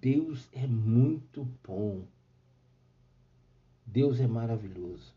Deus 0.01 0.49
é 0.51 0.65
muito 0.65 1.43
bom. 1.63 2.07
Deus 3.91 4.19
é 4.19 4.27
maravilhoso. 4.27 5.13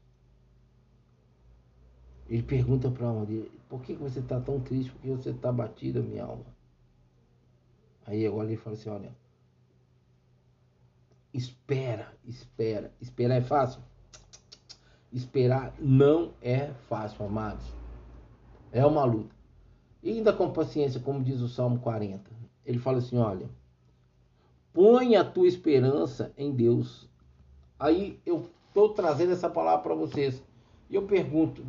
Ele 2.29 2.43
pergunta 2.43 2.91
para 2.91 3.07
a 3.07 3.11
alma 3.11 3.25
dele: 3.25 3.51
Por 3.69 3.81
que 3.83 3.95
você 3.95 4.19
está 4.21 4.41
tão 4.41 4.61
triste? 4.61 4.91
Por 4.93 5.01
que 5.01 5.09
você 5.11 5.31
está 5.31 5.53
batida, 5.53 6.03
minha 6.03 6.25
alma? 6.25 6.45
Aí 8.07 8.27
agora 8.27 8.49
ele 8.49 8.57
fala 8.57 8.77
assim: 8.77 8.91
Olha, 8.91 9.15
espera, 11.33 12.13
espera. 12.25 12.93
Esperar 13.01 13.37
é 13.37 13.43
fácil? 13.43 13.81
Esperar 15.13 15.73
não 15.79 16.33
é 16.43 16.73
fácil, 16.89 17.25
amados. 17.25 17.65
É 18.73 18.85
uma 18.85 19.05
luta. 19.05 19.35
E 20.03 20.11
ainda 20.11 20.33
com 20.33 20.53
paciência, 20.53 21.01
como 21.01 21.23
diz 21.23 21.41
o 21.41 21.49
Salmo 21.49 21.79
40. 21.79 22.31
Ele 22.67 22.79
fala 22.79 22.99
assim: 22.99 23.17
olha, 23.17 23.49
põe 24.73 25.17
a 25.17 25.25
tua 25.25 25.47
esperança 25.47 26.33
em 26.37 26.53
Deus. 26.53 27.09
Aí 27.79 28.21
eu 28.27 28.51
estou 28.75 28.89
trazendo 28.89 29.33
essa 29.33 29.49
palavra 29.49 29.85
para 29.85 29.95
vocês. 29.95 30.43
E 30.91 30.97
eu 30.97 31.07
pergunto: 31.07 31.65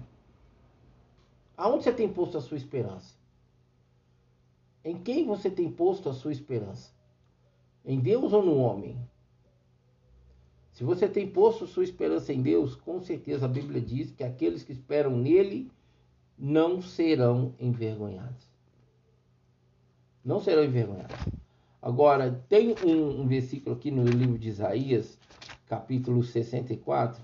aonde 1.55 1.83
você 1.83 1.93
tem 1.93 2.11
posto 2.11 2.35
a 2.39 2.41
sua 2.41 2.57
esperança? 2.57 3.13
Em 4.83 4.97
quem 4.97 5.25
você 5.25 5.49
tem 5.49 5.71
posto 5.71 6.09
a 6.09 6.13
sua 6.13 6.31
esperança? 6.31 6.91
Em 7.85 7.99
Deus 7.99 8.33
ou 8.33 8.43
no 8.43 8.57
homem? 8.57 8.97
Se 10.71 10.83
você 10.83 11.07
tem 11.07 11.29
posto 11.29 11.67
sua 11.67 11.83
esperança 11.83 12.33
em 12.33 12.41
Deus, 12.41 12.75
com 12.75 12.99
certeza 12.99 13.45
a 13.45 13.49
Bíblia 13.49 13.79
diz 13.79 14.11
que 14.11 14.23
aqueles 14.23 14.63
que 14.63 14.73
esperam 14.73 15.15
nele 15.15 15.71
não 16.37 16.81
serão 16.81 17.53
envergonhados. 17.59 18.51
Não 20.23 20.39
serão 20.39 20.63
envergonhados. 20.63 21.15
Agora, 21.81 22.43
tem 22.49 22.75
um, 22.83 23.21
um 23.21 23.27
versículo 23.27 23.75
aqui 23.75 23.89
no 23.89 24.03
livro 24.03 24.37
de 24.37 24.49
Isaías, 24.49 25.17
capítulo 25.65 26.23
64, 26.23 27.23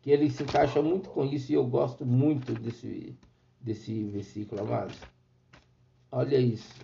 que 0.00 0.10
ele 0.10 0.30
se 0.30 0.42
encaixa 0.42 0.80
muito 0.80 1.10
com 1.10 1.24
isso 1.24 1.52
e 1.52 1.54
eu 1.54 1.66
gosto 1.66 2.06
muito 2.06 2.52
desse, 2.54 3.14
desse 3.60 4.04
versículo, 4.04 4.62
amados. 4.62 4.96
Olha 6.10 6.38
isso. 6.38 6.74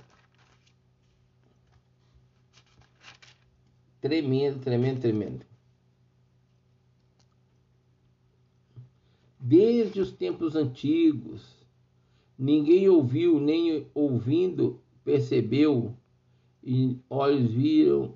Tremendo, 4.01 4.61
tremendo, 4.61 5.01
tremendo. 5.01 5.47
Desde 9.41 10.01
os 10.01 10.12
tempos 10.12 10.55
antigos, 10.55 11.65
ninguém 12.39 12.89
ouviu, 12.89 13.41
nem 13.41 13.87
ouvindo 13.95 14.81
percebeu, 15.05 15.97
e 16.62 16.99
olhos 17.09 17.53
viram, 17.53 18.15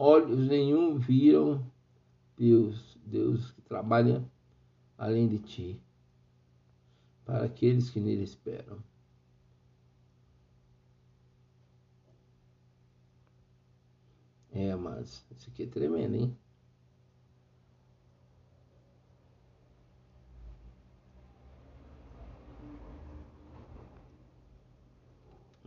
olhos 0.00 0.48
nenhum 0.48 0.98
viram 0.98 1.62
Deus, 2.36 2.98
Deus 3.04 3.50
que 3.52 3.60
trabalha 3.60 4.24
além 4.96 5.28
de 5.28 5.38
ti 5.38 5.80
para 7.24 7.44
aqueles 7.44 7.90
que 7.90 8.00
nele 8.00 8.24
esperam. 8.24 8.82
É, 14.52 14.74
mas 14.74 15.24
isso 15.36 15.50
aqui 15.50 15.64
é 15.64 15.66
tremendo, 15.66 16.14
hein? 16.16 16.36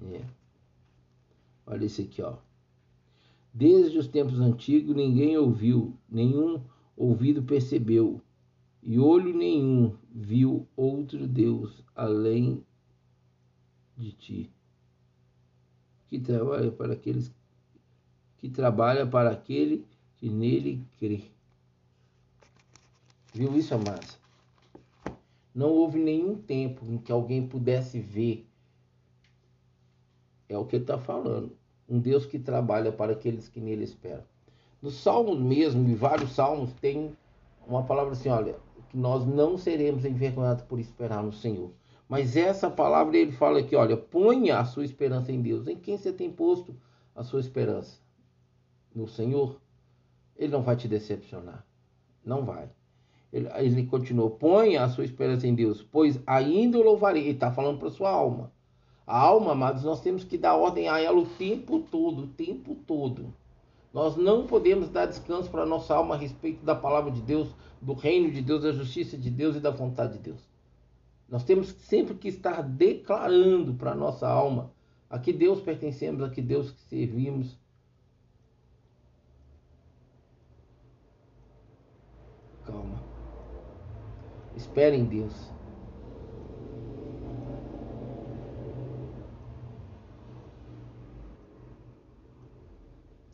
É. 0.02 0.26
Olha 1.66 1.86
esse 1.86 2.02
aqui, 2.02 2.22
ó. 2.22 2.38
Desde 3.54 4.00
os 4.00 4.08
tempos 4.08 4.40
antigos 4.40 4.96
ninguém 4.96 5.38
ouviu, 5.38 5.96
nenhum 6.10 6.60
ouvido 6.98 7.44
percebeu, 7.44 8.20
e 8.82 8.98
olho 8.98 9.32
nenhum 9.32 9.96
viu 10.12 10.68
outro 10.76 11.28
Deus 11.28 11.84
além 11.96 12.66
de 13.96 14.12
ti, 14.12 14.52
que 16.08 16.20
trabalha 16.20 16.72
para 16.72 16.94
aqueles 16.94 17.32
que 18.38 18.50
trabalha 18.50 19.06
para 19.06 19.32
aquele 19.32 19.86
que 20.16 20.30
nele 20.30 20.84
crê. 20.98 21.24
Viu 23.34 23.56
isso, 23.58 23.74
amados? 23.74 24.20
Não 25.56 25.70
houve 25.70 26.00
nenhum 26.00 26.36
tempo 26.36 26.86
em 26.92 26.98
que 26.98 27.12
alguém 27.12 27.48
pudesse 27.48 28.00
ver. 28.00 28.46
É 30.50 30.58
o 30.58 30.66
que 30.66 30.76
ele 30.76 30.84
está 30.84 30.98
falando. 30.98 31.56
Um 31.94 32.00
Deus 32.00 32.26
que 32.26 32.40
trabalha 32.40 32.92
para 32.92 33.12
aqueles 33.12 33.48
que 33.48 33.62
nele 33.62 33.84
esperam. 33.84 34.24
No 34.82 34.90
Salmos 34.90 35.40
mesmo, 35.40 35.88
e 35.88 35.94
vários 35.94 36.32
salmos, 36.32 36.74
tem 36.82 37.16
uma 37.68 37.84
palavra 37.84 38.14
assim: 38.14 38.30
olha, 38.30 38.56
que 38.90 38.98
nós 38.98 39.28
não 39.28 39.60
seremos 39.60 40.04
envergonhados 40.04 40.64
por 40.64 40.80
esperar 40.80 41.22
no 41.22 41.32
Senhor. 41.32 41.70
Mas 42.10 42.36
essa 42.36 42.68
palavra 42.68 43.16
ele 43.16 43.32
fala 43.32 43.60
aqui, 43.60 43.76
olha, 43.76 43.96
ponha 43.96 44.58
a 44.58 44.66
sua 44.66 44.84
esperança 44.84 45.32
em 45.32 45.40
Deus. 45.40 45.68
Em 45.68 45.76
quem 45.76 45.96
você 45.96 46.12
tem 46.12 46.32
posto 46.32 46.76
a 47.16 47.24
sua 47.24 47.40
esperança? 47.40 48.00
No 48.94 49.08
Senhor? 49.08 49.62
Ele 50.36 50.52
não 50.52 50.64
vai 50.64 50.76
te 50.76 50.88
decepcionar. 50.88 51.64
Não 52.26 52.44
vai. 52.44 52.72
Ele, 53.32 53.48
ele 53.56 53.86
continua, 53.86 54.32
ponha 54.32 54.84
a 54.84 54.90
sua 54.90 55.06
esperança 55.06 55.48
em 55.48 55.54
Deus, 55.54 55.84
pois 55.84 56.20
ainda 56.26 56.80
o 56.80 56.84
louvarei. 56.84 57.22
Ele 57.22 57.32
está 57.34 57.52
falando 57.52 57.78
para 57.78 57.92
sua 57.92 58.10
alma. 58.10 58.52
A 59.06 59.20
alma, 59.20 59.52
amados, 59.52 59.84
nós 59.84 60.02
temos 60.02 60.24
que 60.24 60.38
dar 60.38 60.56
ordem 60.56 60.88
a 60.88 61.00
ela 61.00 61.20
o 61.20 61.26
tempo 61.26 61.80
todo, 61.80 62.24
o 62.24 62.28
tempo 62.28 62.76
todo. 62.88 63.34
Nós 63.94 64.16
não 64.16 64.48
podemos 64.48 64.90
dar 64.90 65.06
descanso 65.06 65.50
para 65.52 65.64
a 65.64 65.68
nossa 65.68 65.94
alma 65.94 66.16
a 66.16 66.18
respeito 66.18 66.66
da 66.66 66.74
palavra 66.74 67.12
de 67.12 67.22
Deus, 67.22 67.50
do 67.82 67.94
reino 67.94 68.32
de 68.32 68.42
Deus, 68.42 68.64
da 68.64 68.72
justiça 68.72 69.18
de 69.18 69.30
Deus 69.30 69.56
e 69.56 69.60
da 69.60 69.70
vontade 69.70 70.14
de 70.14 70.20
Deus. 70.20 70.40
Nós 71.30 71.44
temos 71.44 71.70
sempre 71.70 72.16
que 72.16 72.28
estar 72.28 72.64
declarando 72.64 73.74
para 73.74 73.92
a 73.92 73.96
nossa 73.96 74.28
alma 74.28 74.72
a 75.10 75.20
que 75.20 75.32
Deus 75.32 75.62
pertencemos, 75.62 76.24
a 76.24 76.30
que 76.30 76.42
Deus 76.42 76.72
que 76.72 76.82
servimos. 76.82 77.56
Calma. 82.66 83.04
Espere 84.56 84.96
em 84.96 85.06
Deus. 85.06 85.53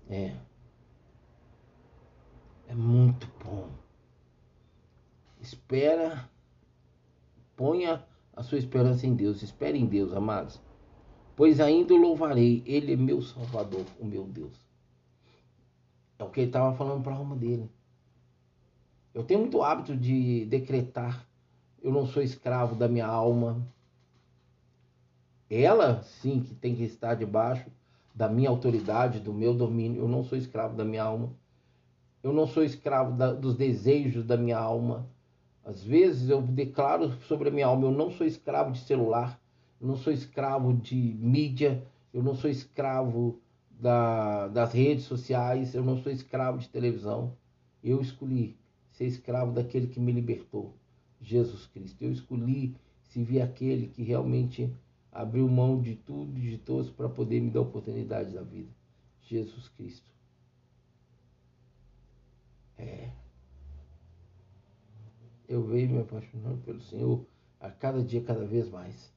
É. 0.09 0.35
É 2.67 2.73
muito 2.73 3.27
bom. 3.43 3.69
Espera, 5.39 6.29
ponha 7.55 8.03
a 8.35 8.41
sua 8.41 8.57
esperança 8.57 9.05
em 9.05 9.15
Deus. 9.15 9.41
Espere 9.43 9.77
em 9.77 9.85
Deus, 9.85 10.13
amados. 10.13 10.59
Pois 11.35 11.59
ainda 11.59 11.93
o 11.93 11.97
louvarei. 11.97 12.63
Ele 12.65 12.93
é 12.93 12.95
meu 12.95 13.21
Salvador, 13.21 13.85
o 13.99 14.05
meu 14.05 14.25
Deus. 14.25 14.67
É 16.17 16.23
o 16.23 16.29
que 16.29 16.41
ele 16.41 16.49
estava 16.49 16.75
falando 16.75 17.03
para 17.03 17.13
a 17.13 17.17
alma 17.17 17.35
dele. 17.35 17.69
Eu 19.13 19.23
tenho 19.23 19.41
muito 19.41 19.61
hábito 19.61 19.95
de 19.95 20.45
decretar. 20.45 21.27
Eu 21.81 21.91
não 21.91 22.05
sou 22.05 22.21
escravo 22.21 22.75
da 22.75 22.87
minha 22.87 23.07
alma. 23.07 23.65
Ela, 25.49 26.01
sim, 26.03 26.41
que 26.41 26.53
tem 26.53 26.75
que 26.75 26.83
estar 26.83 27.15
debaixo 27.15 27.71
da 28.13 28.27
minha 28.27 28.49
autoridade, 28.49 29.19
do 29.19 29.33
meu 29.33 29.53
domínio. 29.53 30.01
Eu 30.01 30.07
não 30.07 30.23
sou 30.23 30.37
escravo 30.37 30.75
da 30.75 30.83
minha 30.83 31.03
alma. 31.03 31.31
Eu 32.21 32.33
não 32.33 32.45
sou 32.47 32.63
escravo 32.63 33.15
da, 33.15 33.33
dos 33.33 33.55
desejos 33.55 34.25
da 34.25 34.35
minha 34.35 34.57
alma. 34.57 35.07
Às 35.63 35.83
vezes 35.83 36.29
eu 36.29 36.41
declaro 36.41 37.11
sobre 37.27 37.49
a 37.49 37.51
minha 37.51 37.67
alma: 37.67 37.85
eu 37.85 37.91
não 37.91 38.11
sou 38.11 38.25
escravo 38.25 38.71
de 38.71 38.79
celular, 38.79 39.39
eu 39.79 39.87
não 39.87 39.95
sou 39.95 40.11
escravo 40.11 40.73
de 40.73 40.95
mídia, 40.95 41.83
eu 42.13 42.21
não 42.21 42.35
sou 42.35 42.49
escravo 42.49 43.39
da, 43.69 44.47
das 44.47 44.73
redes 44.73 45.05
sociais, 45.05 45.73
eu 45.73 45.83
não 45.83 45.97
sou 46.01 46.11
escravo 46.11 46.57
de 46.57 46.67
televisão. 46.67 47.33
Eu 47.81 48.01
escolhi 48.01 48.57
ser 48.91 49.05
escravo 49.05 49.53
daquele 49.53 49.87
que 49.87 49.99
me 49.99 50.11
libertou, 50.11 50.73
Jesus 51.21 51.65
Cristo. 51.67 52.03
Eu 52.03 52.11
escolhi 52.11 52.75
servir 53.03 53.41
aquele 53.41 53.87
que 53.87 54.03
realmente 54.03 54.69
abriu 55.11 55.47
mão 55.47 55.81
de 55.81 55.95
tudo 55.95 56.37
e 56.37 56.41
de 56.41 56.57
todos 56.57 56.89
para 56.89 57.09
poder 57.09 57.39
me 57.41 57.49
dar 57.49 57.59
a 57.59 57.63
oportunidade 57.63 58.33
da 58.33 58.43
vida, 58.43 58.71
Jesus 59.21 59.67
Cristo. 59.69 60.11
É. 62.77 63.11
Eu 65.47 65.63
venho 65.63 65.89
me 65.89 66.01
apaixonando 66.01 66.61
pelo 66.61 66.81
Senhor 66.81 67.25
a 67.59 67.69
cada 67.69 68.03
dia, 68.03 68.23
cada 68.23 68.45
vez 68.45 68.69
mais. 68.69 69.13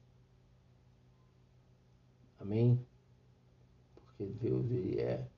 Amém? 2.39 2.85
Porque 3.95 4.25
Deus 4.25 4.69
ele 4.71 4.99
é 4.99 5.29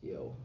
fiel. 0.00 0.36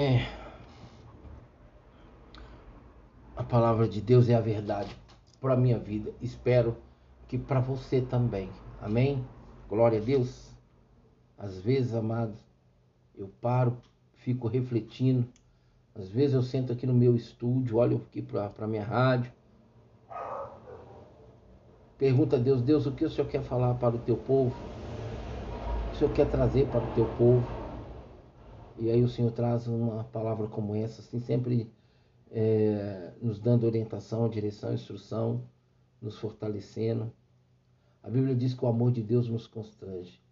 É. 0.00 0.24
A 3.36 3.42
palavra 3.42 3.88
de 3.88 4.00
Deus 4.00 4.28
é 4.28 4.34
a 4.36 4.40
verdade 4.40 4.96
para 5.40 5.54
a 5.54 5.56
minha 5.56 5.76
vida. 5.76 6.12
Espero 6.22 6.76
que 7.26 7.36
para 7.36 7.58
você 7.58 8.00
também. 8.00 8.48
Amém? 8.80 9.26
Glória 9.68 9.98
a 9.98 10.00
Deus. 10.00 10.52
Às 11.36 11.58
vezes, 11.58 11.94
amados, 11.94 12.38
eu 13.16 13.28
paro, 13.40 13.76
fico 14.12 14.46
refletindo. 14.46 15.26
Às 15.96 16.08
vezes 16.08 16.34
eu 16.34 16.42
sento 16.42 16.72
aqui 16.72 16.86
no 16.86 16.94
meu 16.94 17.16
estúdio, 17.16 17.78
olho 17.78 17.96
aqui 18.08 18.22
para 18.22 18.52
a 18.56 18.68
minha 18.68 18.84
rádio. 18.84 19.32
Pergunta 21.98 22.36
a 22.36 22.38
Deus, 22.38 22.62
Deus, 22.62 22.86
o 22.86 22.92
que 22.92 23.04
o 23.04 23.10
Senhor 23.10 23.28
quer 23.28 23.42
falar 23.42 23.74
para 23.74 23.96
o 23.96 23.98
teu 23.98 24.16
povo? 24.16 24.54
O 25.92 25.96
Senhor 25.96 26.12
quer 26.12 26.30
trazer 26.30 26.68
para 26.68 26.84
o 26.84 26.94
teu 26.94 27.06
povo? 27.16 27.57
E 28.80 28.90
aí 28.90 29.02
o 29.02 29.08
Senhor 29.08 29.32
traz 29.32 29.66
uma 29.66 30.04
palavra 30.04 30.46
como 30.46 30.74
essa, 30.74 31.00
assim, 31.00 31.18
sempre 31.18 31.68
é, 32.30 33.12
nos 33.20 33.40
dando 33.40 33.66
orientação, 33.66 34.28
direção, 34.28 34.72
instrução, 34.72 35.42
nos 36.00 36.16
fortalecendo. 36.18 37.12
A 38.02 38.08
Bíblia 38.08 38.36
diz 38.36 38.54
que 38.54 38.64
o 38.64 38.68
amor 38.68 38.92
de 38.92 39.02
Deus 39.02 39.28
nos 39.28 39.48
constrange. 39.48 40.22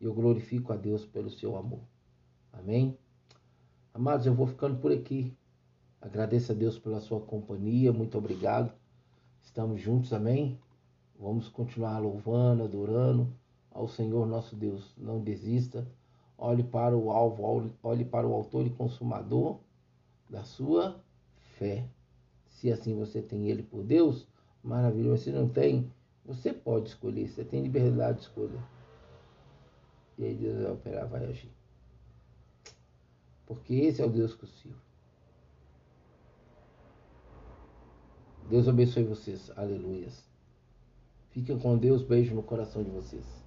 E 0.00 0.04
eu 0.04 0.12
glorifico 0.12 0.72
a 0.72 0.76
Deus 0.76 1.06
pelo 1.06 1.30
seu 1.30 1.56
amor. 1.56 1.80
Amém? 2.52 2.96
Amados, 3.94 4.26
eu 4.26 4.34
vou 4.34 4.46
ficando 4.46 4.78
por 4.78 4.92
aqui. 4.92 5.34
Agradeço 6.00 6.52
a 6.52 6.54
Deus 6.54 6.78
pela 6.78 7.00
sua 7.00 7.20
companhia. 7.20 7.92
Muito 7.92 8.18
obrigado. 8.18 8.72
Estamos 9.42 9.80
juntos, 9.80 10.12
amém? 10.12 10.58
Vamos 11.18 11.48
continuar 11.48 11.98
louvando, 11.98 12.62
adorando 12.62 13.32
ao 13.70 13.88
Senhor 13.88 14.26
nosso 14.26 14.54
Deus. 14.54 14.94
Não 14.96 15.20
desista. 15.20 15.88
Olhe 16.40 16.62
para 16.62 16.96
o 16.96 17.10
alvo, 17.10 17.74
olhe 17.82 18.04
para 18.04 18.24
o 18.24 18.32
autor 18.32 18.64
e 18.64 18.70
consumador 18.70 19.58
da 20.30 20.44
sua 20.44 21.02
fé. 21.58 21.88
Se 22.46 22.70
assim 22.70 22.94
você 22.96 23.20
tem 23.20 23.48
ele 23.48 23.64
por 23.64 23.82
Deus, 23.82 24.28
maravilha. 24.62 25.16
Se 25.16 25.32
não 25.32 25.48
tem, 25.48 25.92
você 26.24 26.52
pode 26.52 26.90
escolher. 26.90 27.28
Você 27.28 27.44
tem 27.44 27.60
liberdade 27.60 28.18
de 28.18 28.24
escolha. 28.24 28.62
E 30.16 30.24
aí 30.24 30.34
Deus 30.34 30.62
vai 30.62 30.72
operar, 30.72 31.08
vai 31.08 31.24
agir. 31.24 31.50
Porque 33.44 33.74
esse 33.74 34.00
é 34.00 34.04
o 34.06 34.10
Deus 34.10 34.34
que 34.34 34.44
eu 34.44 34.48
sirvo. 34.48 34.80
Deus 38.48 38.68
abençoe 38.68 39.04
vocês. 39.04 39.50
Aleluias. 39.56 40.24
Fiquem 41.30 41.58
com 41.58 41.76
Deus. 41.76 42.02
Beijo 42.02 42.34
no 42.34 42.42
coração 42.42 42.82
de 42.82 42.90
vocês. 42.90 43.37